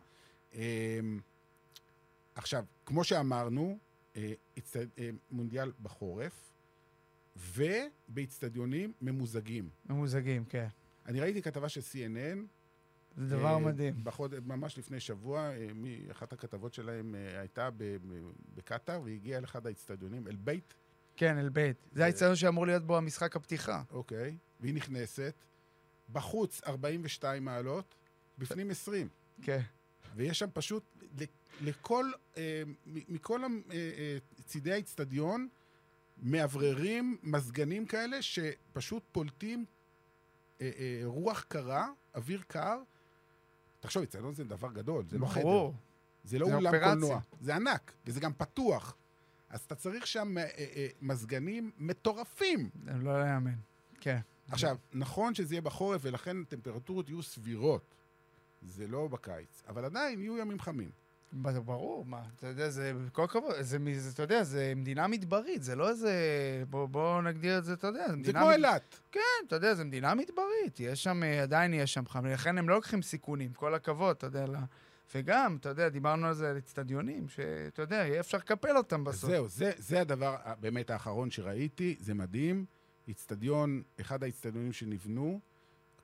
[0.53, 0.99] אה,
[2.35, 3.79] עכשיו, כמו שאמרנו,
[4.15, 4.33] אה,
[4.97, 6.53] אה, מונדיאל בחורף,
[7.35, 9.69] ובאצטדיונים ממוזגים.
[9.89, 10.67] ממוזגים, כן.
[11.05, 12.58] אני ראיתי כתבה של CNN.
[13.19, 14.03] זה דבר אה, מדהים.
[14.03, 14.33] בחוד...
[14.45, 15.67] ממש לפני שבוע, אה.
[16.11, 17.69] אחת הכתבות שלהם אה, הייתה
[18.55, 20.73] בקטאר, והיא הגיעה לאחד האצטדיונים, אל-בית,
[21.15, 21.77] כן, אל-בית.
[21.91, 23.81] זה האצטדיון שאמור להיות בו המשחק הפתיחה.
[23.91, 25.33] אוקיי, והיא נכנסת,
[26.11, 27.95] בחוץ 42 מעלות,
[28.37, 29.07] בפנים 20.
[29.41, 29.61] כן.
[30.15, 30.83] ויש שם פשוט,
[31.61, 32.11] לכל,
[32.85, 33.41] מכל
[34.45, 35.47] צידי האצטדיון,
[36.17, 39.65] מאווררים מזגנים כאלה שפשוט פולטים
[40.61, 42.81] אה, אה, רוח קרה, אוויר קר.
[43.79, 45.71] תחשוב, אצטדיון זה דבר גדול, זה לא חדר.
[46.23, 46.71] זה לא אולם.
[46.79, 48.95] קולנוע, זה ענק, וזה גם פתוח.
[49.49, 52.69] אז אתה צריך שם אה, אה, אה, מזגנים מטורפים.
[52.85, 53.55] לא יאמן.
[53.99, 54.19] כן.
[54.47, 57.95] עכשיו, נכון שזה יהיה בחורף, ולכן טמפרטורות יהיו סבירות.
[58.61, 60.91] זה לא בקיץ, אבל עדיין יהיו ימים חמים.
[61.33, 65.75] ברור, מה, אתה יודע, זה, כל הכבוד, זה, זה, אתה יודע, זה מדינה מדברית, זה
[65.75, 66.11] לא איזה,
[66.69, 68.39] בוא, בוא נגדיר את זה, אתה יודע, זה זה מדינה...
[68.39, 68.99] כמו מד- אילת.
[69.11, 72.69] כן, אתה יודע, זה מדינה מדברית, יש שם, אה, עדיין יש שם חם, לכן הם
[72.69, 74.55] לא לוקחים סיכונים, כל הכבוד, אתה יודע, ל...
[75.15, 79.29] וגם, אתה יודע, דיברנו על זה, על אצטדיונים, שאתה יודע, יהיה אפשר לקפל אותם בסוף.
[79.29, 82.65] זהו, זה, זה הדבר באמת האחרון שראיתי, זה מדהים.
[83.07, 85.39] איצטדיון, אחד האיצטדיונים שנבנו,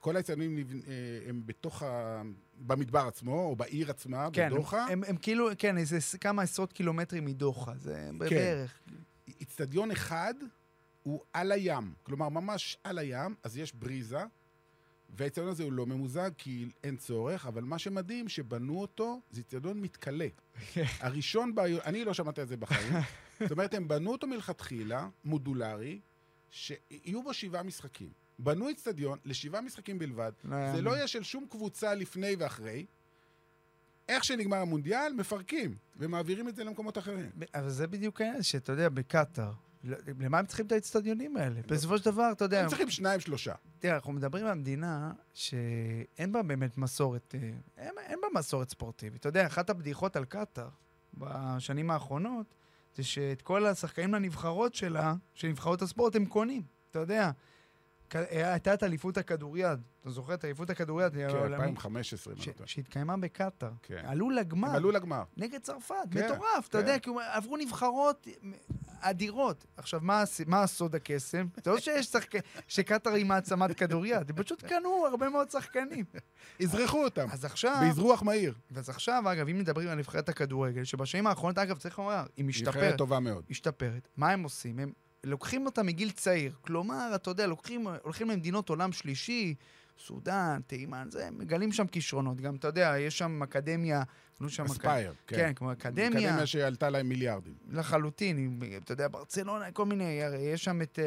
[0.06, 0.80] כל האיצטדיונים נבנ...
[0.80, 2.22] אה, הם בתוך ה...
[2.58, 4.86] במדבר עצמו, או בעיר עצמה, כן, בדוחה.
[4.86, 8.18] הם, הם כאילו, כן, איזה כמה עשרות קילומטרים מדוחה, זה כן.
[8.18, 8.80] בערך.
[9.40, 10.34] איצטדיון אחד
[11.04, 14.20] הוא על הים, כלומר ממש על הים, אז יש בריזה,
[15.10, 19.82] והאיצטדיון הזה הוא לא ממוזג כי אין צורך, אבל מה שמדהים, שבנו אותו, זה איצטדיון
[19.82, 20.28] מתכלה.
[21.00, 22.94] הראשון, בעיר, אני לא שמעתי על זה בחיים,
[23.40, 26.00] זאת אומרת, הם בנו אותו מלכתחילה, מודולרי,
[26.50, 28.25] שיהיו בו שבעה משחקים.
[28.40, 30.82] בנו איצטדיון לשבעה משחקים בלבד, לא זה.
[30.82, 32.86] לא יהיה של שום קבוצה לפני ואחרי.
[34.10, 37.30] איך שנגמר המונדיאל, מפרקים, ומעבירים את זה למקומות אחרים.
[37.56, 39.52] אבל זה בדיוק העניין, שאתה יודע, בקטאר,
[39.84, 41.62] ל- למה הם צריכים את האצטדיונים האלה?
[41.68, 43.54] בסופו של דבר, אתה יודע, הם צריכים שניים, שלושה.
[43.80, 49.20] תראה, אנחנו מדברים על מדינה שאין בה באמת מסורת, אה, אין, אין בה מסורת ספורטיבית.
[49.20, 50.70] אתה יודע, אחת הבדיחות על קטאר
[51.14, 52.56] בשנים האחרונות,
[52.96, 56.64] זה שאת כל השחקנים לנבחרות שלה, של נבחרות הספורט, הם קונים.
[56.92, 57.32] אתה יודע,
[58.14, 59.80] הייתה את אליפות הכדוריד.
[60.02, 61.14] אתה זוכר את אליפות הכדוריד?
[61.14, 62.66] כן, העולמית, 2015, אם אני ש- לא.
[62.66, 63.72] שהתקיימה בקטאר.
[63.84, 64.02] כן.
[64.06, 64.76] עלו לגמר.
[64.76, 65.24] עלו לגמר.
[65.38, 66.78] נגד צרפת, כן, מטורף, אתה כן.
[66.78, 68.28] יודע, כי עברו נבחרות,
[69.00, 69.66] אדירות.
[69.78, 71.48] עכשיו, מה, מה הסוד הקסם?
[71.64, 76.06] זה לא שיש שחקן, שקטאר היא מעצמת כדוריד, הם פשוט קנו הרבה מאוד שחקנים.
[76.64, 78.54] אזרחו אותם, אז עכשיו, באזרוח מהיר.
[78.76, 82.76] אז עכשיו, אגב, אם מדברים על נבחרת הכדורגל, שבשנים האחרונות, אגב, צריך לומר, היא משתפרת.
[82.76, 83.44] נבחרת טובה מאוד.
[83.50, 84.08] משתפרת.
[84.18, 84.80] מה הם עושים?
[84.80, 84.92] הם
[85.26, 86.54] לוקחים אותה מגיל צעיר.
[86.62, 89.56] כלומר, אתה יודע, לוקחים, הולכים למדינות עולם שלישי,
[90.00, 92.42] סודאן, תימן, זה, מגלים שם כישרונות.
[92.42, 94.04] גם, אתה יודע, יש שם אקדמיה,
[94.40, 94.64] בנו שם...
[94.64, 95.36] אספייר, כן.
[95.36, 97.54] כן, כמו אקדמיה, אקדמיה שעלתה להם מיליארדים.
[97.70, 98.38] לחלוטין.
[98.38, 100.20] עם, אתה יודע, ברצלונה, כל מיני,
[100.54, 101.02] יש שם את uh,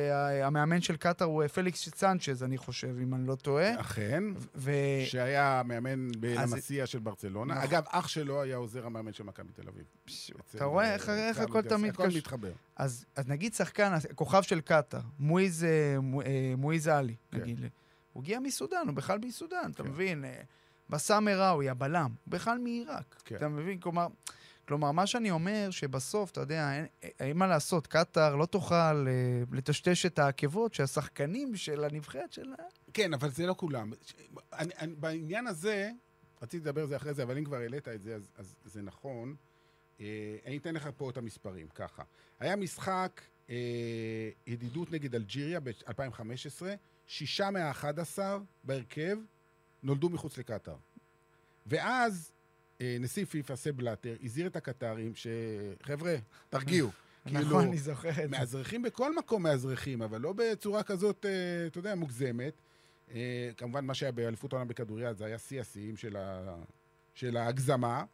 [0.45, 3.81] המאמן של קטאר, הוא אה, פליקס סנצ'ז, אני חושב, אם אני לא טועה.
[3.81, 4.73] אכן, ו...
[5.07, 7.55] שהיה מאמן אז- בלמסיה של ברצלונה.
[7.55, 7.69] נכון.
[7.69, 9.85] אגב, אח שלו היה עוזר המאמן של מכבי תל אביב.
[10.55, 12.19] אתה רואה איך, איך הכל תמיד הכל קשור.
[12.19, 12.53] מתחבר.
[12.77, 17.39] אז, אז נגיד שחקן, הכוכב של קטאר, מועיז, אה, מו- אה, מועיז עלי, כן.
[17.41, 17.59] נגיד,
[18.13, 19.89] הוא הגיע מסודאן, הוא בכלל מסודאן, אתה כן.
[19.89, 20.25] מבין?
[20.91, 23.37] בסאם ראוי, הבלם, בכלל מעיראק, כן.
[23.37, 23.81] אתה מבין?
[23.81, 24.07] כלומר,
[24.69, 26.87] כלומר, מה שאני אומר, שבסוף, אתה יודע, אין,
[27.21, 32.55] אין מה לעשות, קטאר לא תוכל אה, לטשטש את העקבות שהשחקנים של הנבחרת שלה...
[32.93, 33.93] כן, אבל זה לא כולם.
[34.53, 35.91] אני, אני, בעניין הזה,
[36.43, 38.83] רציתי לדבר על זה אחרי זה, אבל אם כבר העלית את זה, אז, אז זה
[38.83, 39.37] נכון.
[40.01, 42.03] אה, אני אתן לך פה את המספרים, ככה.
[42.41, 43.21] היה משחק
[43.51, 43.57] אה,
[44.47, 46.63] ידידות נגד אלג'יריה ב-2015,
[47.07, 48.19] שישה מה-11
[48.65, 49.19] בהרכב
[49.83, 50.77] נולדו מחוץ לקטאר.
[51.67, 52.33] ואז
[52.81, 56.17] אה, נשיא פיפ"א, סב בלאטר, הזהיר את הקטרים שחבר'ה,
[56.51, 56.91] תרגיעו.
[57.29, 58.29] כאילו, נכון, אני זוכר את זה.
[58.29, 62.53] מאזרחים בכל מקום מאזרחים, אבל לא בצורה כזאת, אה, אתה יודע, מוגזמת.
[63.15, 66.57] אה, כמובן, מה שהיה באליפות העולם בכדוריד זה היה שיא השיאים של, ה...
[67.15, 68.05] של ההגזמה.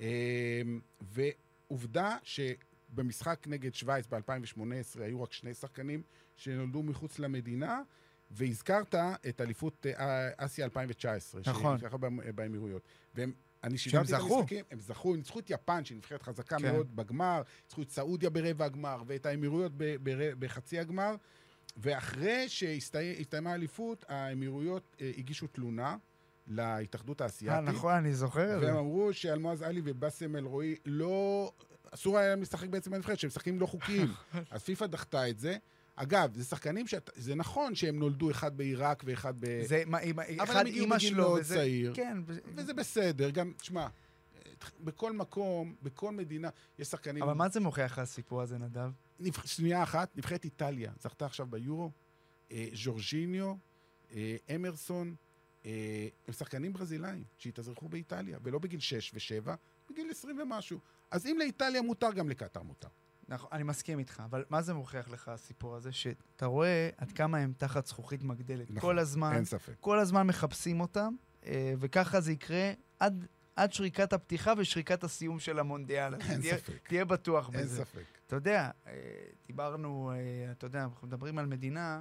[0.00, 0.62] אה,
[1.00, 6.02] ועובדה שבמשחק נגד שווייץ ב-2018 היו רק שני שחקנים
[6.36, 7.82] שנולדו מחוץ למדינה,
[8.30, 8.94] והזכרת
[9.28, 11.40] את אליפות אה, אסיה 2019.
[11.46, 11.76] נכון.
[11.80, 12.82] באמ- באמירויות.
[13.14, 13.32] והם...
[13.64, 14.36] אני שידרתי את זכו.
[14.38, 16.72] המשחקים, הם זכו, הם ניצחו את יפן, שהיא נבחרת חזקה כן.
[16.72, 21.14] מאוד בגמר, ניצחו את סעודיה ברבע הגמר, ואת האמירויות ב- בר- בחצי הגמר,
[21.76, 25.96] ואחרי שהסתיימה האליפות, האמירויות אה, הגישו תלונה
[26.46, 27.58] להתאחדות אה, האסייתית.
[27.74, 28.58] נכון, אני זוכר.
[28.62, 31.52] והם אמרו שאלמוז עלי ובאסם אלרועי לא...
[31.90, 34.12] אסור היה להם לשחק בעצם בנבחרת, שהם משחקים לא חוקיים.
[34.50, 35.56] אז פיפ"א דחתה את זה.
[36.02, 37.10] אגב, זה שחקנים שאת...
[37.16, 39.62] זה נכון שהם נולדו אחד בעיראק ואחד ב...
[39.66, 41.92] זה, מה, אמא- אבל הם הגיעו אימא בגיל מאוד וזה- צעיר.
[41.94, 42.18] כן,
[42.54, 43.86] וזה בסדר, גם, תשמע,
[44.80, 47.22] בכל מקום, בכל מדינה, יש שחקנים...
[47.22, 48.90] אבל מה זה מוכיח הסיפור הזה, נדב?
[49.20, 49.46] נבח...
[49.46, 51.90] שנייה אחת, נבחרת איטליה, זכתה עכשיו ביורו,
[52.52, 53.54] אה, ז'ורג'יניו,
[54.12, 55.14] אה, אמרסון,
[55.66, 59.50] אה, הם שחקנים ברזילאים שהתאזרחו באיטליה, ולא בגיל 6 ו-7,
[59.90, 60.78] בגיל 20 ומשהו.
[61.10, 62.88] אז אם לאיטליה מותר, גם לקטאר מותר.
[63.28, 65.92] נכון, אני מסכים איתך, אבל מה זה מוכיח לך הסיפור הזה?
[65.92, 68.70] שאתה רואה עד כמה הם תחת זכוכית מגדלת.
[68.70, 69.72] נכון, כל הזמן, אין ספק.
[69.80, 71.14] כל הזמן מחפשים אותם,
[71.46, 76.14] אה, וככה זה יקרה עד, עד שריקת הפתיחה ושריקת הסיום של המונדיאל.
[76.30, 76.88] אין תהיה- ספק.
[76.88, 77.84] תהיה בטוח אין בזה.
[77.84, 78.02] ספק.
[78.26, 78.92] אתה יודע, אה,
[79.46, 82.00] דיברנו, אה, אתה יודע, אנחנו מדברים על מדינה,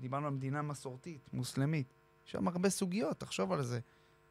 [0.00, 1.86] דיברנו על מדינה מסורתית, מוסלמית.
[2.26, 3.80] יש שם הרבה סוגיות, תחשוב על זה.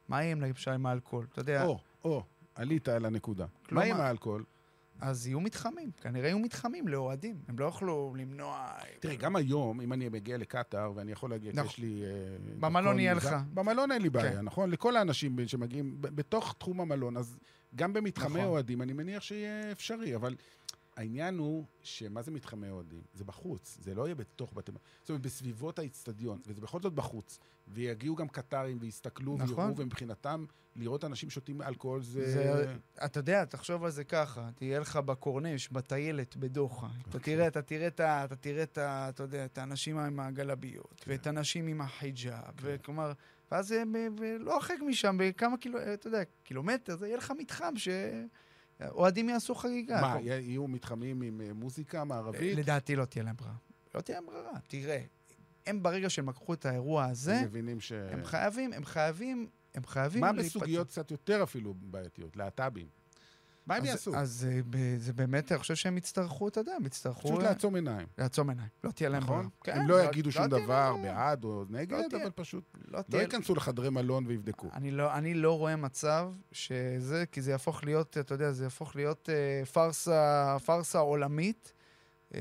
[0.08, 1.26] מה יהיה למשל עם האלכוהול?
[1.32, 2.24] אתה יודע, או, או,
[2.56, 3.46] עלית על הנקודה.
[3.66, 4.44] כלומר- מה עם האלכוהול?
[5.02, 7.42] אז יהיו מתחמים, כנראה יהיו מתחמים לאוהדים.
[7.48, 8.70] הם לא יוכלו למנוע...
[9.00, 11.66] תראה, גם היום, אם אני מגיע לקטאר ואני יכול להגיע, נכון.
[11.66, 12.04] יש לי...
[12.04, 12.10] אה,
[12.60, 13.36] במלון יהיה לך.
[13.54, 14.42] במלון אין לי בעיה, כן.
[14.42, 14.72] נכון?
[14.72, 17.38] לכל האנשים שמגיעים בתוך תחום המלון, אז
[17.76, 18.44] גם במתחמי נכון.
[18.44, 20.36] אוהדים, אני מניח שיהיה אפשרי, אבל
[20.98, 23.02] העניין הוא, שמה זה מתחמי אוהדים?
[23.14, 24.72] זה בחוץ, זה לא יהיה בתוך בתי...
[25.02, 27.40] זאת אומרת, בסביבות האיצטדיון, וזה בכל זאת בחוץ.
[27.68, 29.60] ויגיעו גם קטרים ויסתכלו נכון.
[29.66, 32.32] ויראו, ומבחינתם, לראות אנשים שותים אלכוהול זה...
[32.32, 32.76] זה-
[33.06, 36.88] אתה יודע, תחשוב על זה ככה, תהיה לך בקורנש, בטיילת, בדוחה.
[36.88, 37.36] אתה אוקיי.
[37.36, 38.26] תראה, אתה תראה את ה...
[38.26, 39.10] אתה תראה את ה...
[39.10, 41.12] אתה יודע, את האנשים עם הגלביות, כן.
[41.12, 43.12] ואת האנשים עם החיג'אב, וכלומר...
[43.52, 45.80] ואז ב- ב- לא הרחק משם, בכמה קילו...
[45.94, 50.02] אתה יודע, קילומטר, זה יהיה לך מתחם שאוהדים יעשו חגיגה.
[50.02, 52.58] מה, כל- יהיו מתחמים עם אה, מוזיקה מערבית?
[52.58, 53.54] לדעתי לא תהיה להם ברירה.
[53.96, 54.52] לא תהיה להם ברירה.
[54.68, 55.02] תראה,
[55.68, 57.92] הם ברגע שהם לקחו את האירוע הזה, הם מבינים ש...
[57.92, 60.22] הם חייבים, הם חייבים, הם חייבים...
[60.22, 60.60] מה להיפצע.
[60.60, 62.36] בסוגיות קצת יותר אפילו בעייתיות?
[62.38, 62.88] להט"בים.
[63.68, 64.16] מה הם אז- יעשו?
[64.16, 67.28] אז אה, ב- זה באמת, אני חושב שהם יצטרכו, אתה יודע, הם יצטרכו...
[67.28, 68.70] פשוט אה, לעצום עיניים, לעצום עיניים.
[68.84, 69.50] לא תהיה להם נכון?
[69.66, 69.82] ברירה.
[69.82, 70.96] הם לא יגידו שום תהיה דבר.
[71.04, 72.22] בעד או נגד, תהיה.
[72.24, 73.18] אבל פשוט לא לא.
[73.18, 74.68] ייכנסו לחדרי מלון ויבדקו.
[74.74, 78.96] אני לא, אני לא רואה מצב שזה, כי זה יהפוך להיות, אתה יודע, זה יהפוך
[78.96, 81.74] להיות אה, פארסה, פארסה עולמית.
[82.36, 82.40] אה,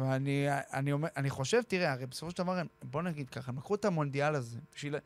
[0.00, 3.74] ואני אני אומר, אני חושב, תראה, הרי בסופו של דבר, בוא נגיד ככה, הם לקחו
[3.74, 4.96] את המונדיאל הזה, בשביל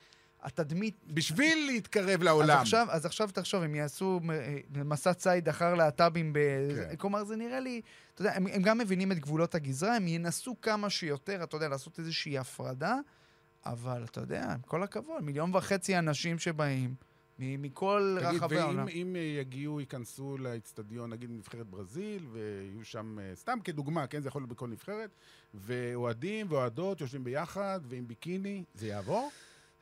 [0.43, 2.61] התדמית בשביל להתקרב אז לעולם.
[2.61, 6.39] עכשיו, אז עכשיו תחשוב, הם יעשו אה, מסע ציד אחר להט"בים, ב...
[6.75, 6.97] כן.
[6.97, 7.81] כלומר, זה נראה לי,
[8.15, 11.69] אתה יודע, הם, הם גם מבינים את גבולות הגזרה, הם ינסו כמה שיותר, אתה יודע,
[11.69, 12.97] לעשות איזושהי הפרדה,
[13.67, 16.95] אבל אתה יודע, עם כל הכבוד, מיליון וחצי אנשים שבאים,
[17.39, 18.87] מכל תגיד, רחבי העולם.
[18.87, 24.21] ואם אם, אה, יגיעו, ייכנסו לאצטדיון, נגיד נבחרת ברזיל, ויהיו שם, אה, סתם כדוגמה, כן,
[24.21, 25.11] זה יכול להיות בכל נבחרת,
[25.55, 29.31] ואוהדים ואוהדות יושבים ביחד, ועם ביקיני, זה יעבור?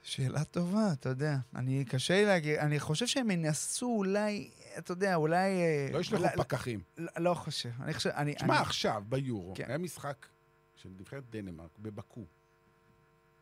[0.03, 1.37] שאלה טובה, אתה יודע.
[1.55, 5.51] אני, קשה לי להגיד, אני חושב שהם ינסו אולי, אתה יודע, אולי...
[5.51, 6.81] אה, לא ישלחו לא- פקחים.
[6.99, 7.71] לא, לא חושב.
[7.81, 8.35] אני חושב, אני...
[8.35, 9.65] תשמע, אני, עכשיו, ביורו, כן.
[9.69, 10.27] היה משחק
[10.75, 12.25] של נבחרת דנמרק בבקו,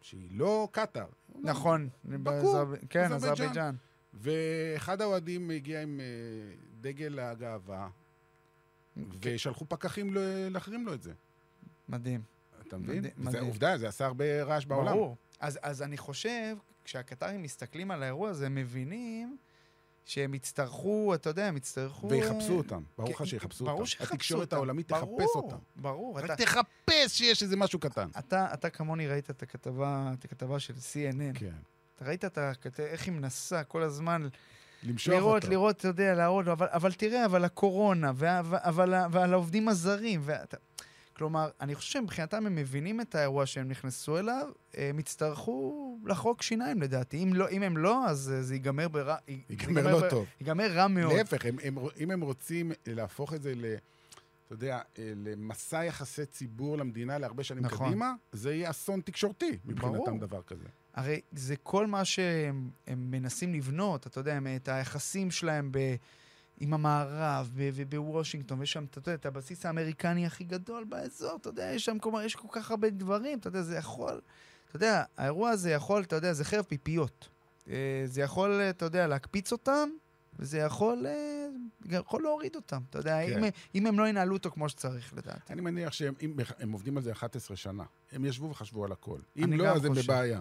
[0.00, 1.06] שהיא לא קטאר.
[1.42, 1.88] נכון.
[2.04, 3.74] בקו, כן, אזרבייג'אן.
[4.14, 6.04] ואחד האוהדים הגיע עם אה,
[6.80, 7.88] דגל הגאווה,
[9.20, 10.10] ושלחו פקחים
[10.50, 11.12] להחרים לו את זה.
[11.88, 12.22] מדהים.
[12.68, 13.04] אתה מבין?
[13.30, 13.40] זה.
[13.40, 14.92] עובדה, זה עשה הרבה רעש בעולם.
[14.92, 15.16] ברור.
[15.40, 19.36] אז, אז אני חושב, כשהקטרים מסתכלים על האירוע הזה, הם מבינים
[20.04, 22.08] שהם יצטרכו, אתה יודע, הם יצטרכו...
[22.08, 23.72] ויחפשו אותם, ברור לך כן, שיחפשו אותם.
[23.74, 24.56] ברור שיחפשו התקשורת אותם.
[24.56, 25.56] העולמית תחפש אותם.
[25.76, 26.18] ברור.
[26.18, 28.08] רק אתה, תחפש שיש איזה משהו קטן.
[28.18, 31.38] אתה, אתה כמוני ראית את הכתבה, את הכתבה של CNN.
[31.38, 31.56] כן.
[31.94, 32.80] אתה ראית את הכת...
[32.80, 34.28] איך היא מנסה כל הזמן
[34.82, 35.52] למשוך לראות, אותו.
[35.52, 40.56] לראות, אתה יודע, להראות, אבל, אבל תראה, אבל הקורונה, וה, אבל, ועל העובדים הזרים, ואתה...
[41.16, 46.82] כלומר, אני חושב שמבחינתם הם מבינים את האירוע שהם נכנסו אליו, הם יצטרכו לחרוק שיניים
[46.82, 47.22] לדעתי.
[47.22, 49.16] אם, לא, אם הם לא, אז זה ייגמר ברע...
[49.28, 50.26] ייגמר לא ב- טוב.
[50.40, 51.12] ייגמר רע מאוד.
[51.12, 53.74] להפך, הם, הם, אם הם רוצים להפוך את זה ל...
[54.46, 57.86] אתה יודע, אה, למסע יחסי ציבור למדינה להרבה שנים נכון.
[57.86, 60.18] קדימה, זה יהיה אסון תקשורתי מבחינתם ברור.
[60.18, 60.64] דבר כזה.
[60.94, 65.78] הרי זה כל מה שהם הם מנסים לבנות, אתה יודע, הם- את היחסים שלהם ב,
[66.60, 71.70] עם המערב ובוושינגטון, ויש שם, אתה יודע, את הבסיס האמריקני הכי גדול באזור, אתה יודע,
[71.74, 74.20] יש שם, כלומר, יש כל כך הרבה דברים, אתה יודע, זה יכול,
[74.68, 77.28] אתה יודע, האירוע הזה יכול, אתה יודע, זה חרב פיפיות.
[77.68, 79.88] אה, זה יכול, אתה יודע, להקפיץ אותם,
[80.38, 81.46] וזה יכול, אה,
[81.90, 83.44] יכול להוריד אותם, אתה יודע, כן.
[83.44, 85.52] אם, אם הם לא ינהלו אותו כמו שצריך, לדעתי.
[85.52, 87.84] אני מניח שהם אם, הם עובדים על זה 11 שנה.
[88.12, 89.18] הם ישבו וחשבו על הכל.
[89.36, 89.92] אם לא, אז הם.
[89.94, 90.40] בבעיה.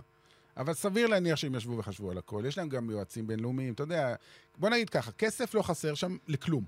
[0.57, 2.43] אבל סביר להניח שהם ישבו וחשבו על הכל.
[2.47, 4.15] יש להם גם יועצים בינלאומיים, אתה יודע,
[4.57, 6.63] בוא נגיד ככה, כסף לא חסר שם לכלום.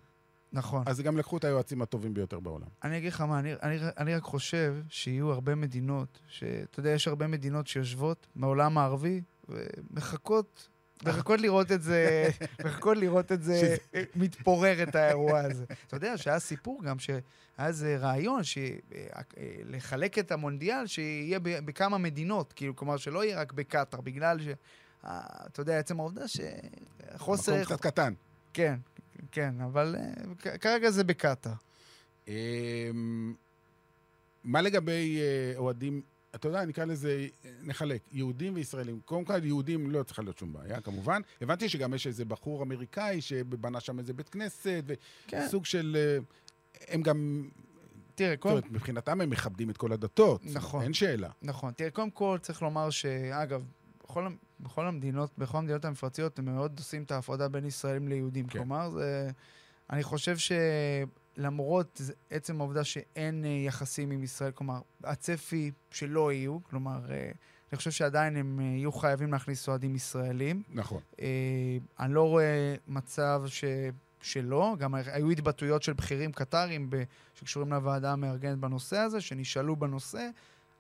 [0.54, 0.84] נכון.
[0.86, 2.68] אז גם לקחו את היועצים הטובים ביותר בעולם.
[2.84, 7.08] אני אגיד לך מה, אני, אני, אני רק חושב שיהיו הרבה מדינות, שאתה יודע, יש
[7.08, 10.70] הרבה מדינות שיושבות מהעולם הערבי ומחכות,
[11.06, 12.30] מחכות לראות את זה,
[12.66, 13.76] מחכות לראות את זה
[14.16, 15.66] מתפורר, את האירוע הזה.
[15.88, 17.20] אתה יודע שהיה סיפור גם, שהיה
[17.60, 18.42] איזה רעיון
[19.66, 24.48] לחלק את המונדיאל, שיהיה בכמה מדינות, כאילו, כלומר, שלא יהיה רק בקטאר, בגלל ש...
[25.06, 27.54] אה, אתה יודע, עצם העובדה שחוסר...
[27.54, 28.14] מקום קצת קטן.
[28.54, 28.76] כן,
[29.32, 29.96] כן, אבל
[30.46, 31.52] אה, כרגע זה בקטאר.
[32.28, 33.34] אמ,
[34.44, 36.02] מה לגבי אה, אוהדים,
[36.36, 37.28] אתה יודע, נקרא לזה,
[37.64, 39.00] נחלק, יהודים וישראלים.
[39.06, 41.22] קודם כל, יהודים לא צריכה להיות שום בעיה, כמובן.
[41.42, 44.84] הבנתי שגם יש איזה בחור אמריקאי שבנה שם איזה בית כנסת,
[45.28, 45.46] כן.
[45.48, 45.98] וסוג של...
[46.00, 46.18] אה,
[46.88, 47.50] הם גם,
[48.16, 50.42] תראה, זאת קודם אומרת, מבחינתם הם מכבדים את כל הדתות.
[50.46, 50.84] נכון.
[50.84, 51.30] אין שאלה.
[51.42, 51.74] נכון.
[51.74, 53.64] תראה, קודם כל צריך לומר שאגב,
[54.04, 54.28] בכל,
[54.60, 58.48] בכל המדינות, בכל המדינות המפרציות, הם מאוד עושים את ההפרדה בין ישראלים ליהודים.
[58.48, 58.60] כן.
[58.60, 59.30] כלומר, זה,
[59.90, 61.25] אני חושב שלמרות
[61.96, 67.32] זה- עצם העובדה שאין אה, יחסים עם ישראל, כלומר, הצפי שלא יהיו, כלומר, אה,
[67.72, 70.64] אני חושב שעדיין הם אה, יהיו חייבים להכניס אוהדים ישראלים.
[70.70, 71.02] נכון.
[72.00, 73.64] אני לא רואה מצב ש...
[74.22, 77.04] שלא, גם היו התבטאויות של בכירים קטרים ב...
[77.34, 80.30] שקשורים לוועדה המארגנת בנושא הזה, שנשאלו בנושא.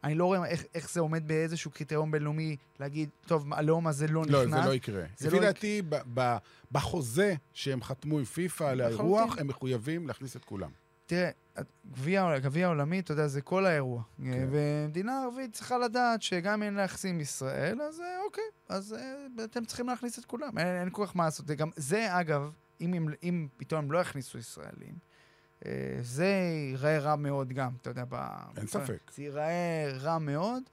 [0.05, 4.23] אני לא רואה איך, איך זה עומד באיזשהו קריטריון בינלאומי להגיד, טוב, הלאום הזה לא
[4.29, 4.63] לא, נכנס.
[4.63, 5.03] זה לא יקרה.
[5.17, 6.37] זה לפי לא דעתי, ב- ב-
[6.71, 9.37] בחוזה שהם חתמו עם פיפ"א על האירוח.
[9.37, 10.69] הם מחויבים להכניס את כולם.
[11.05, 11.29] תראה,
[12.39, 14.01] גביע העולמי, אתה יודע, זה כל האירוע.
[14.23, 14.47] כן.
[14.51, 18.93] ומדינה ערבית צריכה לדעת שגם אם אין לה יחסים עם ישראל, אז אה, אוקיי, אז
[18.93, 20.57] אה, אתם צריכים להכניס את כולם.
[20.57, 21.47] אין, אין כל כך מה לעשות.
[21.47, 25.14] זה גם, זה, אגב, אם, אם, אם פתאום הם לא יכניסו ישראלים, אה,
[26.01, 26.25] זה
[26.71, 28.03] ייראה רע מאוד גם, אתה יודע.
[28.57, 29.11] אין ספק.
[29.15, 30.63] זה ייראה רע מאוד.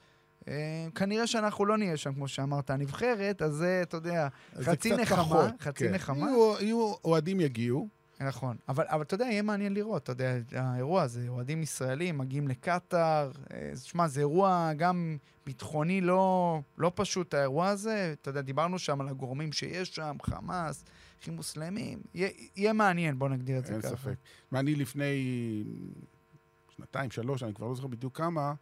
[0.49, 4.29] אה, כנראה שאנחנו לא נהיה שם, כמו שאמרת, הנבחרת, אז זה, אתה יודע,
[4.63, 5.95] חצי נחמה, פחות, חצי כן.
[5.95, 6.27] נחמה.
[6.61, 7.89] יהיו- אוהדים יגיעו,
[8.21, 12.49] נכון, אבל, אבל אתה יודע, יהיה מעניין לראות, אתה יודע, האירוע הזה, אוהדים ישראלים מגיעים
[12.49, 15.17] לקטאר, אה, שמע, זה אירוע גם
[15.47, 20.85] ביטחוני לא, לא פשוט, האירוע הזה, אתה יודע, דיברנו שם על הגורמים שיש שם, חמאס,
[21.31, 23.97] מוסלמים, יהיה, יהיה מעניין, בוא נגדיר את זה אין ככה.
[23.97, 24.15] ספק.
[24.53, 25.25] ואני לפני
[26.77, 28.55] שנתיים, שלוש, אני כבר לא זוכר בדיוק כמה,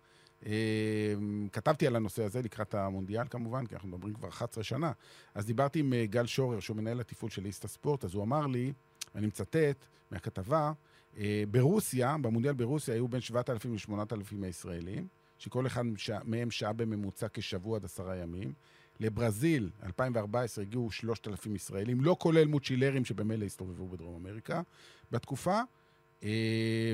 [0.47, 1.15] אה,
[1.53, 4.93] כתבתי על הנושא הזה לקראת המונדיאל כמובן, כי אנחנו מדברים כבר 11 שנה.
[5.35, 8.47] אז דיברתי עם אה, גל שורר, שהוא מנהל התפעול של איסטה ספורט, אז הוא אמר
[8.47, 8.73] לי,
[9.15, 10.73] ואני מצטט מהכתבה,
[11.19, 15.07] אה, ברוסיה, במונדיאל ברוסיה היו בין 7,000 ל-8,000 ישראלים,
[15.39, 15.83] שכל אחד
[16.25, 18.53] מהם שהה בממוצע כשבוע עד עשרה ימים.
[19.01, 24.63] לברזיל, 2014, הגיעו 3,000 ישראלים, לא כולל מוצ'ילרים שבמילא הסתובבו בדרום אמריקה
[25.13, 25.61] בתקופה,
[26.23, 26.29] אה,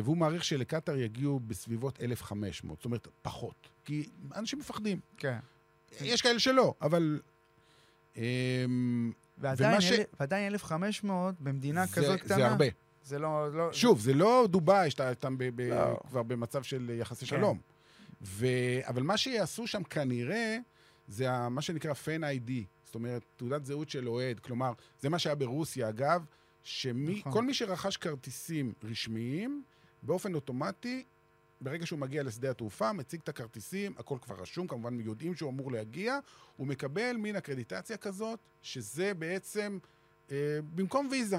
[0.05, 3.69] והוא מעריך שלקטאר יגיעו בסביבות 1,500, זאת אומרת, פחות.
[3.85, 5.01] כי אנשים מפחדים.
[5.17, 5.39] כן.
[6.01, 7.21] יש כאלה שלא, אבל...
[8.17, 8.65] אה,
[9.39, 12.37] ועדיין, ש- ועדיין 1,500 במדינה זה- כזאת קטנה.
[12.37, 12.65] זה הרבה.
[13.05, 13.53] זה לא...
[13.55, 15.99] לא שוב, זה לא דובאי, שאתה אתה ב- ב- לא.
[16.09, 17.37] כבר במצב של יחסי כן.
[17.37, 17.59] שלום.
[18.23, 18.47] ו...
[18.83, 20.59] אבל מה שיעשו שם כנראה,
[21.09, 22.65] זה מה שנקרא פן איי-די.
[22.85, 24.41] זאת אומרת, תעודת זהות של אוהד.
[24.41, 26.25] כלומר, זה מה שהיה ברוסיה, אגב,
[26.63, 26.91] שכל
[27.27, 27.47] נכון.
[27.47, 29.63] מי שרכש כרטיסים רשמיים,
[30.03, 31.05] באופן אוטומטי,
[31.61, 35.73] ברגע שהוא מגיע לשדה התעופה, מציג את הכרטיסים, הכל כבר רשום, כמובן יודעים שהוא אמור
[35.73, 36.19] להגיע,
[36.57, 39.79] הוא מקבל מין אקרדיטציה כזאת, שזה בעצם
[40.31, 41.39] אה, במקום ויזה.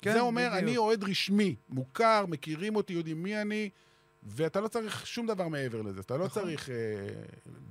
[0.00, 0.62] כן, זה אומר, בדיוק.
[0.62, 3.70] אני אוהד רשמי, מוכר, מכירים אותי, יודעים מי אני,
[4.22, 6.00] ואתה לא צריך שום דבר מעבר לזה.
[6.00, 6.42] אתה לא נכון.
[6.42, 6.74] צריך אה,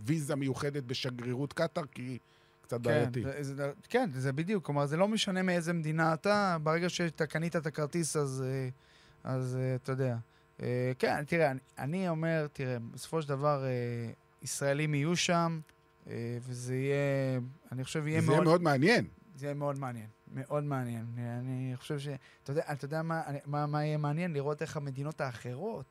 [0.06, 2.18] ויזה מיוחדת בשגרירות קטאר, כי
[2.62, 3.24] קצת כן, בעייתי.
[3.24, 4.66] זה, זה, כן, זה בדיוק.
[4.66, 8.70] כלומר, זה לא משנה מאיזה מדינה אתה, ברגע שאתה קנית את הכרטיס, אז, אה,
[9.24, 10.18] אז אה, אתה יודע.
[10.62, 15.60] אה, כן, תראה, אני, אני אומר, תראה, בסופו של דבר, אה, ישראלים יהיו שם,
[16.08, 17.39] אה, וזה יהיה,
[17.72, 18.48] אני חושב, יהיה זה יהיה מאוד...
[18.48, 19.06] מאוד מעניין.
[19.36, 21.06] זה יהיה מאוד מעניין, מאוד מעניין.
[21.18, 22.08] אני חושב ש...
[22.43, 24.34] אתה יודע, אתה יודע מה, מה, מה יהיה מעניין?
[24.34, 25.86] לראות איך המדינות האחרות,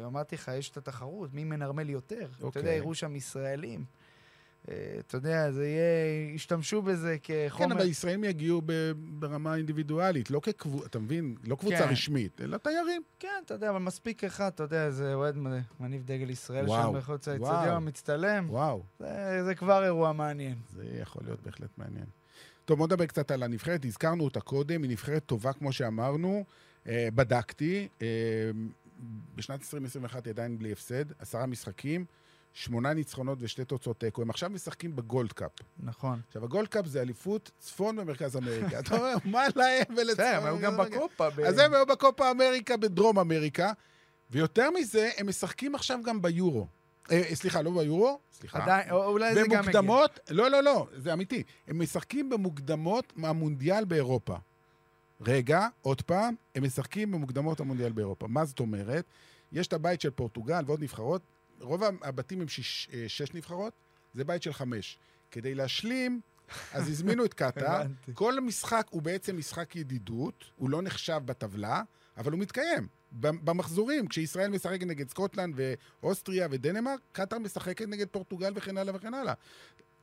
[0.00, 2.14] אמרתי לך, יש את התחרות, מי מנרמל יותר.
[2.38, 2.76] אתה יודע, אוקיי.
[2.76, 3.84] יראו שם ישראלים.
[4.68, 7.66] אה, אתה יודע, זה יהיה, ישתמשו בזה כחומר...
[7.66, 8.62] כן, אבל ישראלים יגיעו
[8.94, 11.36] ברמה אינדיבידואלית, לא כקבוצה, אתה מבין?
[11.44, 11.88] לא קבוצה כן.
[11.88, 13.02] רשמית, אלא תיירים.
[13.18, 16.92] כן, אתה יודע, אבל מספיק אחד, אתה יודע, איזה אוהד מ- מניף דגל ישראל שם
[16.96, 17.28] מחוץ.
[17.28, 18.46] לאצטדיון, מצטלם.
[18.50, 20.58] וואו, זה, זה כבר אירוע מעניין.
[20.70, 22.06] זה יכול להיות בהחלט מעניין.
[22.64, 23.84] טוב, בוא נדבר קצת על הנבחרת.
[23.84, 26.44] הזכרנו אותה קודם, היא נבחרת טובה, כמו שאמרנו.
[26.86, 28.06] אה, בדקתי, אה,
[29.34, 32.04] בשנת 2021 היא עדיין בלי הפסד, עשרה משחקים,
[32.52, 34.22] שמונה ניצחונות ושתי תוצאות תיקו.
[34.22, 35.50] הם עכשיו משחקים בגולד קאפ.
[35.78, 36.20] נכון.
[36.28, 38.78] עכשיו, הגולד קאפ זה אליפות צפון ומרכז אמריקה.
[38.78, 40.76] אתה אומר, מה להם ולצפון בסדר, הם היו גם?
[40.76, 41.28] בקופה.
[41.46, 43.72] אז הם היו בקופה אמריקה בדרום אמריקה,
[44.30, 46.66] ויותר מזה, הם משחקים עכשיו גם ביורו.
[47.10, 48.62] אה, סליחה, לא ביורו, סליחה.
[48.62, 49.62] עדיין, או- אולי זה גם מגיע.
[49.62, 51.42] במוקדמות, לא, לא, לא, זה אמיתי.
[51.68, 54.36] הם משחקים במוקדמות מהמונדיאל באירופה.
[55.26, 58.26] רגע, עוד פעם, הם משחקים במוקדמות המונדיאל באירופה.
[58.26, 59.04] מה זאת אומרת?
[59.52, 61.22] יש את הבית של פורטוגל ועוד נבחרות.
[61.60, 63.72] רוב הבתים הם שיש, אה, שש נבחרות,
[64.14, 64.98] זה בית של חמש.
[65.30, 66.20] כדי להשלים,
[66.72, 67.82] אז הזמינו את קטאר.
[68.14, 71.82] כל משחק הוא בעצם משחק ידידות, הוא לא נחשב בטבלה,
[72.16, 72.88] אבל הוא מתקיים.
[73.12, 75.54] במחזורים, כשישראל משחקת נגד סקוטלנד
[76.02, 79.34] ואוסטריה ודנמרק, קטאר משחקת נגד פורטוגל וכן הלאה וכן הלאה.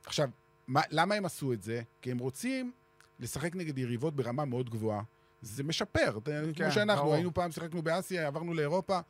[0.04, 0.30] עכשיו,
[0.66, 1.82] מה, למה הם עשו את זה?
[2.02, 2.72] כי הם רוצים
[3.20, 5.02] לשחק נגד יריבות ברמה מאוד גבוהה.
[5.42, 6.18] זה משפר.
[6.24, 7.14] כן, כמו שאנחנו, ברור.
[7.14, 9.00] היינו פעם, שיחקנו באסיה, עברנו לאירופה.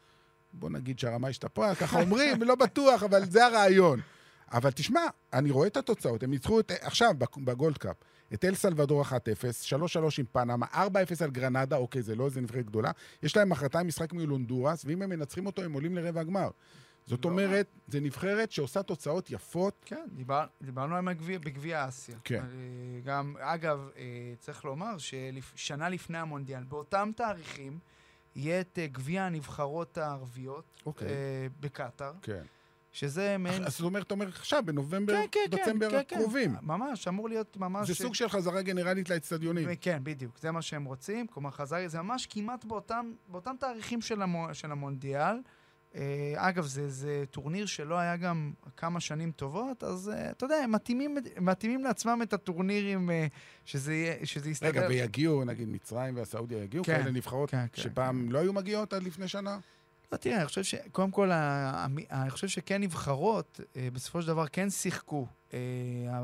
[0.53, 4.01] בוא נגיד שהרמה השתפרה, ככה אומרים, לא בטוח, אבל זה הרעיון.
[4.53, 5.01] אבל תשמע,
[5.33, 6.23] אני רואה את התוצאות.
[6.23, 7.97] הם ניצחו את, עכשיו בק- בגולד קאפ,
[8.35, 9.13] את אל סלבדור 1-0,
[9.63, 10.77] 3-3 עם פנמה, 4-0
[11.25, 12.91] על גרנדה, אוקיי, זה לא איזה נבחרת גדולה.
[13.23, 16.49] יש להם מחרתיים משחק מול הונדורס, ואם הם מנצחים אותו, הם עולים לרבע הגמר.
[17.11, 19.83] זאת לא אומרת, זה נבחרת שעושה תוצאות יפות.
[19.87, 22.17] כן, דיבר, דיברנו עליהם בגביע- אסיה.
[22.25, 22.43] כן.
[22.45, 24.03] אה, גם, אגב, אה,
[24.39, 27.79] צריך לומר ששנה לפני המונדיאל, באותם תאריכים,
[28.37, 31.09] יהיה את אה, גביע הנבחרות הערביות אוקיי.
[31.61, 32.43] בקטאר, כן.
[32.93, 33.65] שזה מעין...
[33.65, 36.17] אז זאת אומרת, אתה אומר עכשיו, בנובמבר, כן, כן, כן, דצמבר כן, כן.
[36.17, 36.55] הקרובים.
[36.63, 37.89] ממש, אמור להיות ממש...
[37.89, 39.69] זה סוג של חזרה גנרלית לאצטדיונים.
[39.81, 41.27] כן, בדיוק, זה מה שהם רוצים.
[41.27, 45.37] כלומר, חזר, זה ממש כמעט באותם, באותם תאריכים של, המו, של המונדיאל.
[45.95, 50.57] אה, אגב, זה, זה טורניר שלא היה גם כמה שנים טובות, אז אה, אתה יודע,
[50.57, 53.26] הם מתאימים, מתאימים לעצמם את הטורנירים אה,
[53.64, 54.68] שזה, שזה יסתדר.
[54.68, 57.82] רגע, ויגיעו, נגיד מצרים והסעודיה יגיעו, כן, כאלה נבחרות כן, כן.
[57.82, 59.59] שפעם לא היו מגיעות עד לפני שנה?
[60.12, 61.30] לא, תראה, אני חושב שקודם כל,
[62.11, 65.26] אני חושב שכן נבחרות, אה, בסופו של דבר כן שיחקו.
[65.55, 65.59] אה,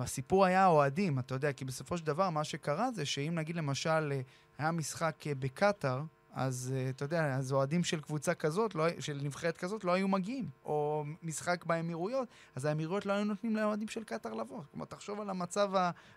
[0.02, 4.12] הסיפור היה האוהדים, אתה יודע, כי בסופו של דבר מה שקרה זה שאם נגיד למשל
[4.12, 4.20] אה,
[4.58, 6.02] היה משחק אה, בקטאר,
[6.36, 10.08] אז אה, אתה יודע, אז אוהדים של קבוצה כזאת, לא, של נבחרת כזאת, לא היו
[10.08, 10.48] מגיעים.
[10.64, 14.62] או משחק באמירויות, אז האמירויות לא היו נותנים לאוהדים של קטאר לבוא.
[14.70, 15.70] כלומר, תחשוב על המצב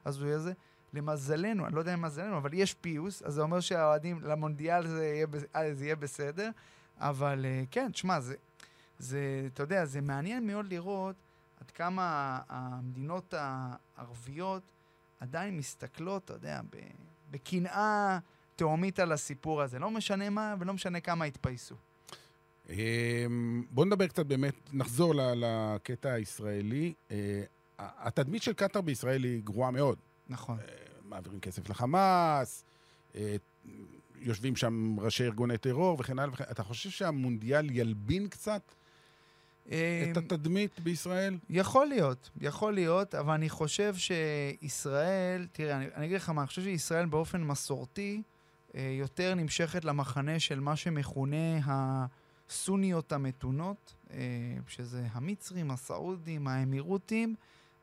[0.06, 0.54] ההזוי הזה.
[0.94, 5.06] למזלנו, אני לא יודע אם מזלנו, אבל יש פיוס, אז זה אומר שהאוהדים למונדיאל זה
[5.06, 6.50] יהיה, אה, זה יהיה בסדר.
[6.98, 8.36] אבל אה, כן, תשמע, זה,
[8.98, 11.16] זה, אתה יודע, זה מעניין מאוד לראות
[11.62, 14.72] עד כמה המדינות הערביות
[15.20, 16.62] עדיין מסתכלות, אתה יודע,
[17.32, 18.20] בקנאה
[18.60, 19.80] תהומית על הסיפור הזה.
[19.80, 21.76] לא משנה מה ולא משנה כמה התפייסו.
[22.70, 26.94] אמ, בואו נדבר קצת באמת, נחזור לקטע הישראלי.
[27.12, 27.44] אה,
[27.80, 29.98] התדמית של קטאר בישראל היא גרועה מאוד.
[30.30, 30.58] נכון.
[31.04, 32.66] מעבירים כסף לחמאס,
[33.16, 33.36] אה,
[34.16, 38.62] יושבים שם ראשי ארגוני טרור וכן הלאה וכן אתה חושב שהמונדיאל ילבין קצת
[39.68, 41.38] את אמ, התדמית בישראל?
[41.50, 46.48] יכול להיות, יכול להיות, אבל אני חושב שישראל, תראה, אני, אני אגיד לך מה, אני
[46.48, 48.29] חושב שישראל באופן מסורתי אה,
[48.74, 54.18] יותר נמשכת למחנה של מה שמכונה הסוניות המתונות, אה,
[54.68, 57.36] שזה המצרים, הסעודים, האמירותים.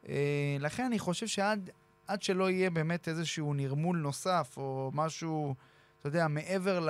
[0.08, 1.70] אה, לכן אני חושב שעד
[2.06, 5.54] עד שלא יהיה באמת איזשהו נרמול נוסף, או משהו,
[6.00, 6.88] אתה יודע, מעבר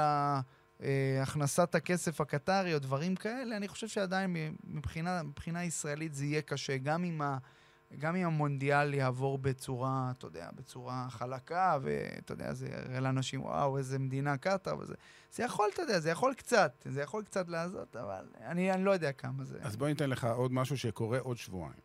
[0.81, 6.77] להכנסת הכסף הקטרי, או דברים כאלה, אני חושב שעדיין מבחינה, מבחינה ישראלית זה יהיה קשה,
[6.77, 7.39] גם אם ה...
[7.99, 13.79] גם אם המונדיאל יעבור בצורה, אתה יודע, בצורה חלקה, ואתה יודע, זה יראה לאנשים, וואו,
[13.79, 14.95] איזה מדינה קטאר, וזה...
[15.33, 18.91] זה יכול, אתה יודע, זה יכול קצת, זה יכול קצת להזות, אבל אני, אני לא
[18.91, 19.59] יודע כמה זה.
[19.63, 21.81] אז בוא ניתן לך עוד משהו שקורה עוד שבועיים.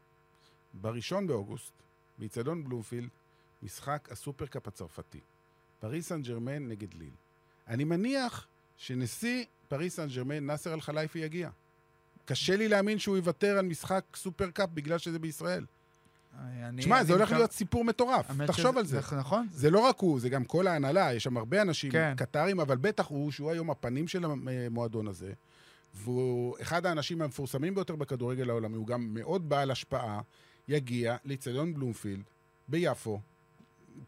[0.73, 1.73] בראשון באוגוסט,
[2.17, 3.09] באיצטדיון בלומפילד,
[3.63, 5.19] משחק הסופרקאפ הצרפתי.
[5.79, 7.13] פריס סן ג'רמן נגד ליל.
[7.67, 8.47] אני מניח
[8.77, 11.49] שנשיא פריס סן ג'רמן, נאסר אל-חלייפי, יגיע.
[12.25, 15.65] קשה לי להאמין שהוא יוותר על משחק סופרקאפ בגלל שזה בישראל.
[16.77, 18.99] תשמע, זה הולך להיות סיפור מטורף, תחשוב על זה.
[19.17, 19.47] נכון.
[19.51, 22.13] זה לא רק הוא, זה גם כל ההנהלה, יש שם הרבה אנשים כן.
[22.17, 25.33] קטרים, אבל בטח הוא, שהוא היום הפנים של המועדון הזה,
[25.93, 30.21] והוא אחד האנשים המפורסמים ביותר בכדורגל העולמי, הוא גם מאוד בעל השפעה,
[30.67, 32.23] יגיע לאיצטדיון בלומפילד
[32.67, 33.19] ביפו,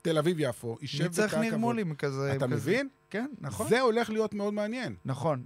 [0.02, 1.26] תל אביב-יפו, יישב בתא הכבוד.
[1.26, 2.36] נצטרך נרמולים כזה.
[2.36, 2.56] אתה כזה.
[2.56, 2.88] מבין?
[3.10, 3.68] כן, נכון.
[3.70, 4.96] זה הולך להיות מאוד מעניין.
[5.06, 5.44] נכון.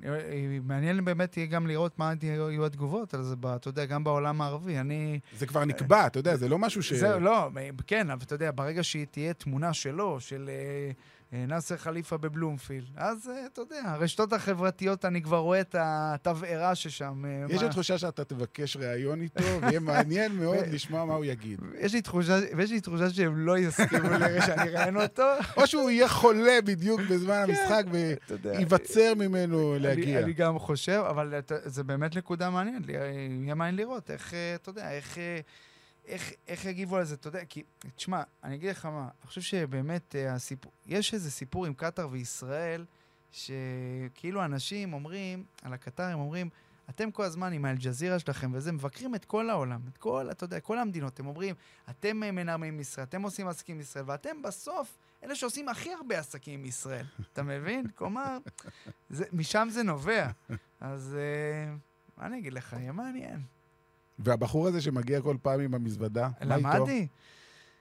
[0.63, 4.79] מעניין באמת יהיה גם לראות מה יהיו התגובות על זה, אתה יודע, גם בעולם הערבי.
[4.79, 5.19] אני...
[5.37, 6.93] זה כבר נקבע, אתה יודע, זה לא משהו ש...
[6.93, 7.49] זה, לא,
[7.87, 10.49] כן, אבל אתה יודע, ברגע שתהיה תמונה שלו, של...
[10.49, 10.91] אה, אה,
[11.31, 12.87] נאסר חליפה בבלומפילד.
[12.95, 17.25] אז אה, אתה יודע, הרשתות החברתיות, אני כבר רואה את התבערה ששם.
[17.25, 21.59] אה, יש לי תחושה שאתה תבקש ראיון איתו, ויהיה מעניין מאוד לשמוע מה הוא יגיד.
[21.79, 24.07] יש לי תחושה, ויש לי תחושה שהם לא יסכימו
[24.45, 25.23] שאני אראיין אותו.
[25.57, 27.83] או שהוא יהיה חולה בדיוק בזמן כן, המשחק
[28.43, 30.19] וייווצר ממנו להגיע.
[30.19, 31.33] אני גם חושב, אבל
[31.65, 32.89] זה באמת נקודה מעניינת.
[32.89, 35.17] יהיה מעניין לראות איך, אתה יודע, איך...
[36.07, 37.63] איך, איך יגיבו על זה, אתה יודע, כי,
[37.95, 42.07] תשמע, אני אגיד לך מה, אני חושב שבאמת uh, הסיפור, יש איזה סיפור עם קטאר
[42.11, 42.85] וישראל,
[43.31, 46.49] שכאילו אנשים אומרים, על הקטארים אומרים,
[46.89, 50.59] אתם כל הזמן עם האלג'זירה שלכם וזה, מבקרים את כל העולם, את כל, אתה יודע,
[50.59, 51.13] כל המדינות.
[51.13, 51.55] אתם אומרים,
[51.89, 56.19] אתם מנרמים עם ישראל, אתם עושים עסקים עם ישראל, ואתם בסוף אלה שעושים הכי הרבה
[56.19, 57.05] עסקים עם ישראל.
[57.33, 57.87] אתה מבין?
[57.95, 58.37] כלומר,
[59.09, 60.27] זה, משם זה נובע.
[60.79, 63.56] אז uh, מה אני אגיד לך, יהיה מעניין.
[64.19, 66.67] והבחור הזה שמגיע כל פעם עם המזוודה, מה איתו?
[66.67, 67.07] למדתי.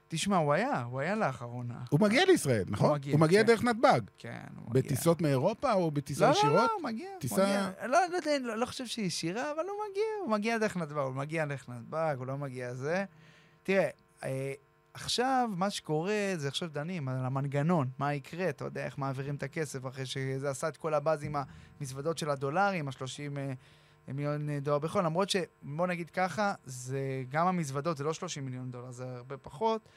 [0.09, 1.79] תשמע, הוא היה, הוא היה לאחרונה.
[1.91, 2.89] הוא מגיע לישראל, נכון?
[2.89, 3.47] הוא מגיע, הוא מגיע כן.
[3.47, 4.01] דרך נתב"ג.
[4.19, 4.83] כן, הוא מגיע.
[4.83, 6.55] בטיסות מאירופה או בטיסה ישירות?
[6.55, 7.09] לא, לא, לא, הוא מגיע.
[7.21, 7.43] טיסה...
[7.43, 7.71] מגיע.
[7.83, 10.99] לא, לא, לא, לא, לא חושב שהיא ישירה, אבל הוא מגיע, הוא מגיע דרך נתב"ג,
[10.99, 13.05] הוא מגיע דרך נתב"ג, הוא לא מגיע זה.
[13.63, 13.89] תראה,
[14.25, 14.53] אה,
[14.95, 19.43] עכשיו, מה שקורה זה עכשיו דנים על המנגנון, מה יקרה, אתה יודע, איך מעבירים את
[19.43, 21.37] הכסף אחרי שזה עשה את כל הבאז עם
[21.81, 23.39] המזוודות של הדולרים, השלושים...
[23.39, 23.53] אה,
[24.13, 28.71] מיליון אה, דולר בחול, למרות שבוא נגיד ככה, זה גם המזוודות, זה לא 30 מיליון
[28.71, 29.89] דולר, זה הרבה פחות,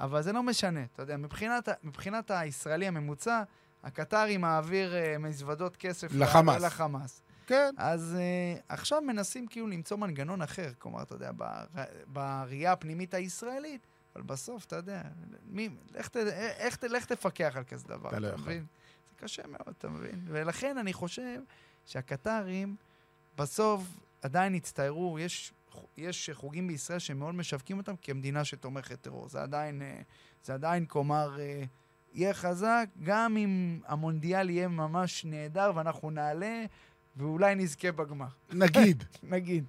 [0.00, 3.42] אבל זה לא משנה, אתה יודע, מבחינת, מבחינת הישראלי הממוצע,
[3.84, 6.62] הקטרי מעביר uh, מזוודות כסף לחמאס.
[6.62, 7.22] לחמאס.
[7.46, 7.74] כן.
[7.76, 11.30] אז uh, עכשיו מנסים כאילו למצוא מנגנון אחר, כלומר, אתה יודע,
[12.06, 13.86] בראייה הפנימית הישראלית,
[14.16, 15.02] אבל בסוף, אתה יודע,
[15.46, 16.16] מי, לך, ת,
[16.56, 18.66] איך, לך תפקח על כזה דבר, אתה, אתה לא מבין?
[19.08, 20.24] זה קשה מאוד, אתה מבין?
[20.26, 21.40] ולכן אני חושב
[21.84, 22.76] שהקטרים...
[23.36, 23.82] בסוף
[24.22, 25.52] עדיין הצטיירו, יש,
[25.96, 29.28] יש חוגים בישראל שמאוד משווקים אותם כמדינה שתומכת טרור.
[29.28, 30.00] זה עדיין, אה,
[30.44, 31.64] זה עדיין, כלומר, אה,
[32.12, 36.64] יהיה חזק, גם אם המונדיאל יהיה ממש נהדר ואנחנו נעלה,
[37.16, 38.26] ואולי נזכה בגמר.
[38.52, 39.04] נגיד.
[39.22, 39.64] נגיד.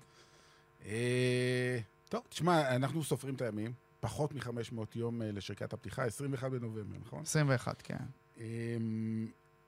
[0.85, 3.73] אה, טוב, תשמע, אנחנו סופרים את הימים.
[3.99, 7.21] פחות מ-500 יום לשריקת הפתיחה, 21 בנובמבר, נכון?
[7.21, 7.95] 21, כן.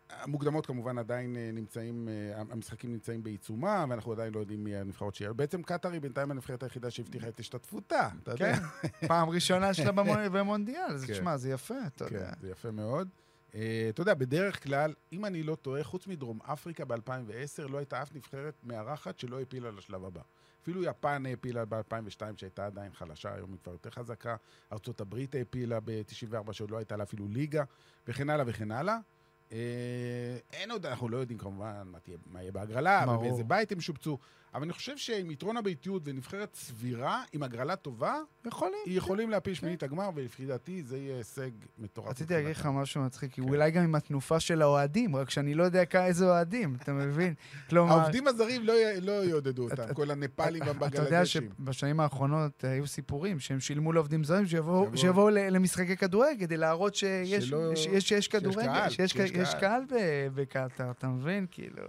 [0.09, 5.15] המוקדמות כמובן עדיין אה, נמצאים, אה, המשחקים נמצאים בעיצומם, ואנחנו עדיין לא יודעים מי הנבחרות
[5.15, 5.33] שיהיה.
[5.33, 8.55] בעצם קטאר היא בינתיים הנבחרת היחידה שהבטיחה את השתתפותה, אתה יודע.
[8.55, 9.91] כן, פעם ראשונה שלה
[10.33, 11.13] במונדיאל, אז כן.
[11.13, 12.31] תשמע, זה יפה, אתה כן, יודע.
[12.41, 13.07] זה יפה מאוד.
[13.55, 18.01] אה, אתה יודע, בדרך כלל, אם אני לא טועה, חוץ מדרום אפריקה ב-2010, לא הייתה
[18.01, 20.21] אף נבחרת מארחת שלא העפילה לשלב הבא.
[20.63, 24.35] אפילו יפן העפילה ב-2002, שהייתה עדיין חלשה, היום היא כבר יותר חזקה.
[24.71, 27.63] ארה"ב העפילה ב-94, שעוד לא הייתה לה אפילו ליגה,
[28.07, 28.97] וכן הלאה וכן הלאה.
[29.51, 29.57] אה,
[30.53, 34.17] אין עוד, אנחנו לא יודעים כמובן מה, תהיה, מה יהיה בהגרלה, ובאיזה בית הם שופצו,
[34.53, 38.91] אבל אני חושב שעם יתרון הביתיות ונבחרת סבירה, עם הגרלה טובה, יכולים, כן.
[38.91, 42.07] יכולים להפיל שמינית הגמר, ולפי דעתי זה יהיה הישג מטורף.
[42.07, 43.41] רציתי להגיד לך משהו מצחיק, כן.
[43.41, 47.33] אולי גם עם התנופה של האוהדים, רק שאני לא יודע איזה אוהדים, אתה מבין?
[47.69, 47.93] כלומר...
[47.93, 51.03] העובדים הזרים לא, לא יעודדו אותם, כל הנפאלים והבגלדשים.
[51.03, 54.45] אתה יודע שבשנים האחרונות היו סיפורים שהם שילמו לעובדים זרים
[54.95, 59.83] שיבואו למשחקי כדורגל כדי להראות שיש כדורגל, שיש קהל
[60.35, 61.45] בקטאר, אתה מבין?
[61.51, 61.83] כאילו...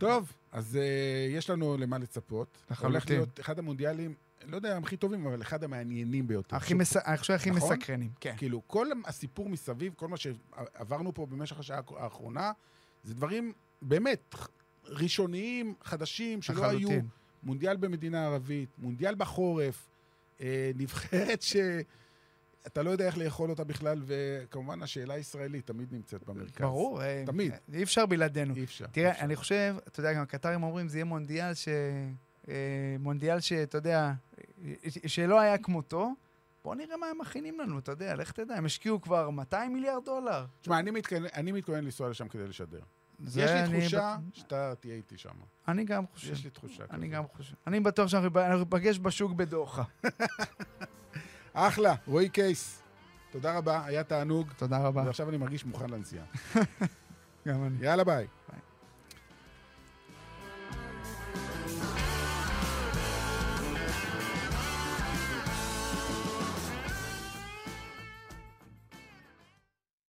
[0.00, 2.58] טוב, אז uh, יש לנו למה לצפות.
[2.70, 2.90] לחלוטין.
[2.90, 4.14] הולך להיות אחד המונדיאלים,
[4.46, 6.56] לא יודע, הכי טובים, אבל אחד המעניינים ביותר.
[6.56, 6.96] הכי מס...
[6.96, 7.72] אני חושב הכי נכון?
[7.72, 8.34] מסקרנים, כן.
[8.36, 12.52] כאילו, כל הסיפור מסביב, כל מה שעברנו פה במשך השעה האחרונה,
[13.04, 14.34] זה דברים באמת
[14.84, 16.90] ראשוניים, חדשים, שלא לחלוטין.
[16.90, 17.00] היו.
[17.42, 19.88] מונדיאל במדינה ערבית, מונדיאל בחורף,
[20.40, 21.56] אה, נבחרת ש...
[22.66, 26.60] אתה לא יודע איך לאכול אותה בכלל, וכמובן השאלה הישראלית תמיד נמצאת במרכז.
[26.60, 27.02] ברור.
[27.02, 27.52] אה, תמיד.
[27.72, 28.54] אי אפשר בלעדינו.
[28.56, 28.86] אי אפשר.
[28.92, 29.24] תראה, אפשר.
[29.24, 31.68] אני חושב, אתה יודע, גם הקטרים אומרים, זה יהיה מונדיאל ש...
[32.48, 32.54] אה,
[32.98, 34.12] מונדיאל שאתה יודע,
[35.06, 36.10] שלא היה כמותו.
[36.64, 40.04] בוא נראה מה הם מכינים לנו, אתה יודע, לך תדע, הם השקיעו כבר 200 מיליארד
[40.04, 40.46] דולר.
[40.60, 42.80] תשמע, אני מתכוון- אני מתכוון לנסוע לשם כדי לשדר.
[43.26, 45.30] יש לי אני תחושה בט- שאתה תהיה איתי שם.
[45.68, 46.32] אני גם חושב.
[46.32, 47.10] יש לי תחושה אני כזאת.
[47.10, 47.54] גם חושב.
[47.66, 49.82] אני בטוח שאנחנו ניפגש בשוק בדוחה.
[51.52, 52.82] אחלה, רועי קייס.
[53.30, 54.48] תודה רבה, היה תענוג.
[54.56, 55.02] תודה רבה.
[55.06, 56.24] ועכשיו אני מרגיש מוכן לנסיעה.
[57.48, 57.86] גם אני.
[57.86, 58.26] יאללה, ביי.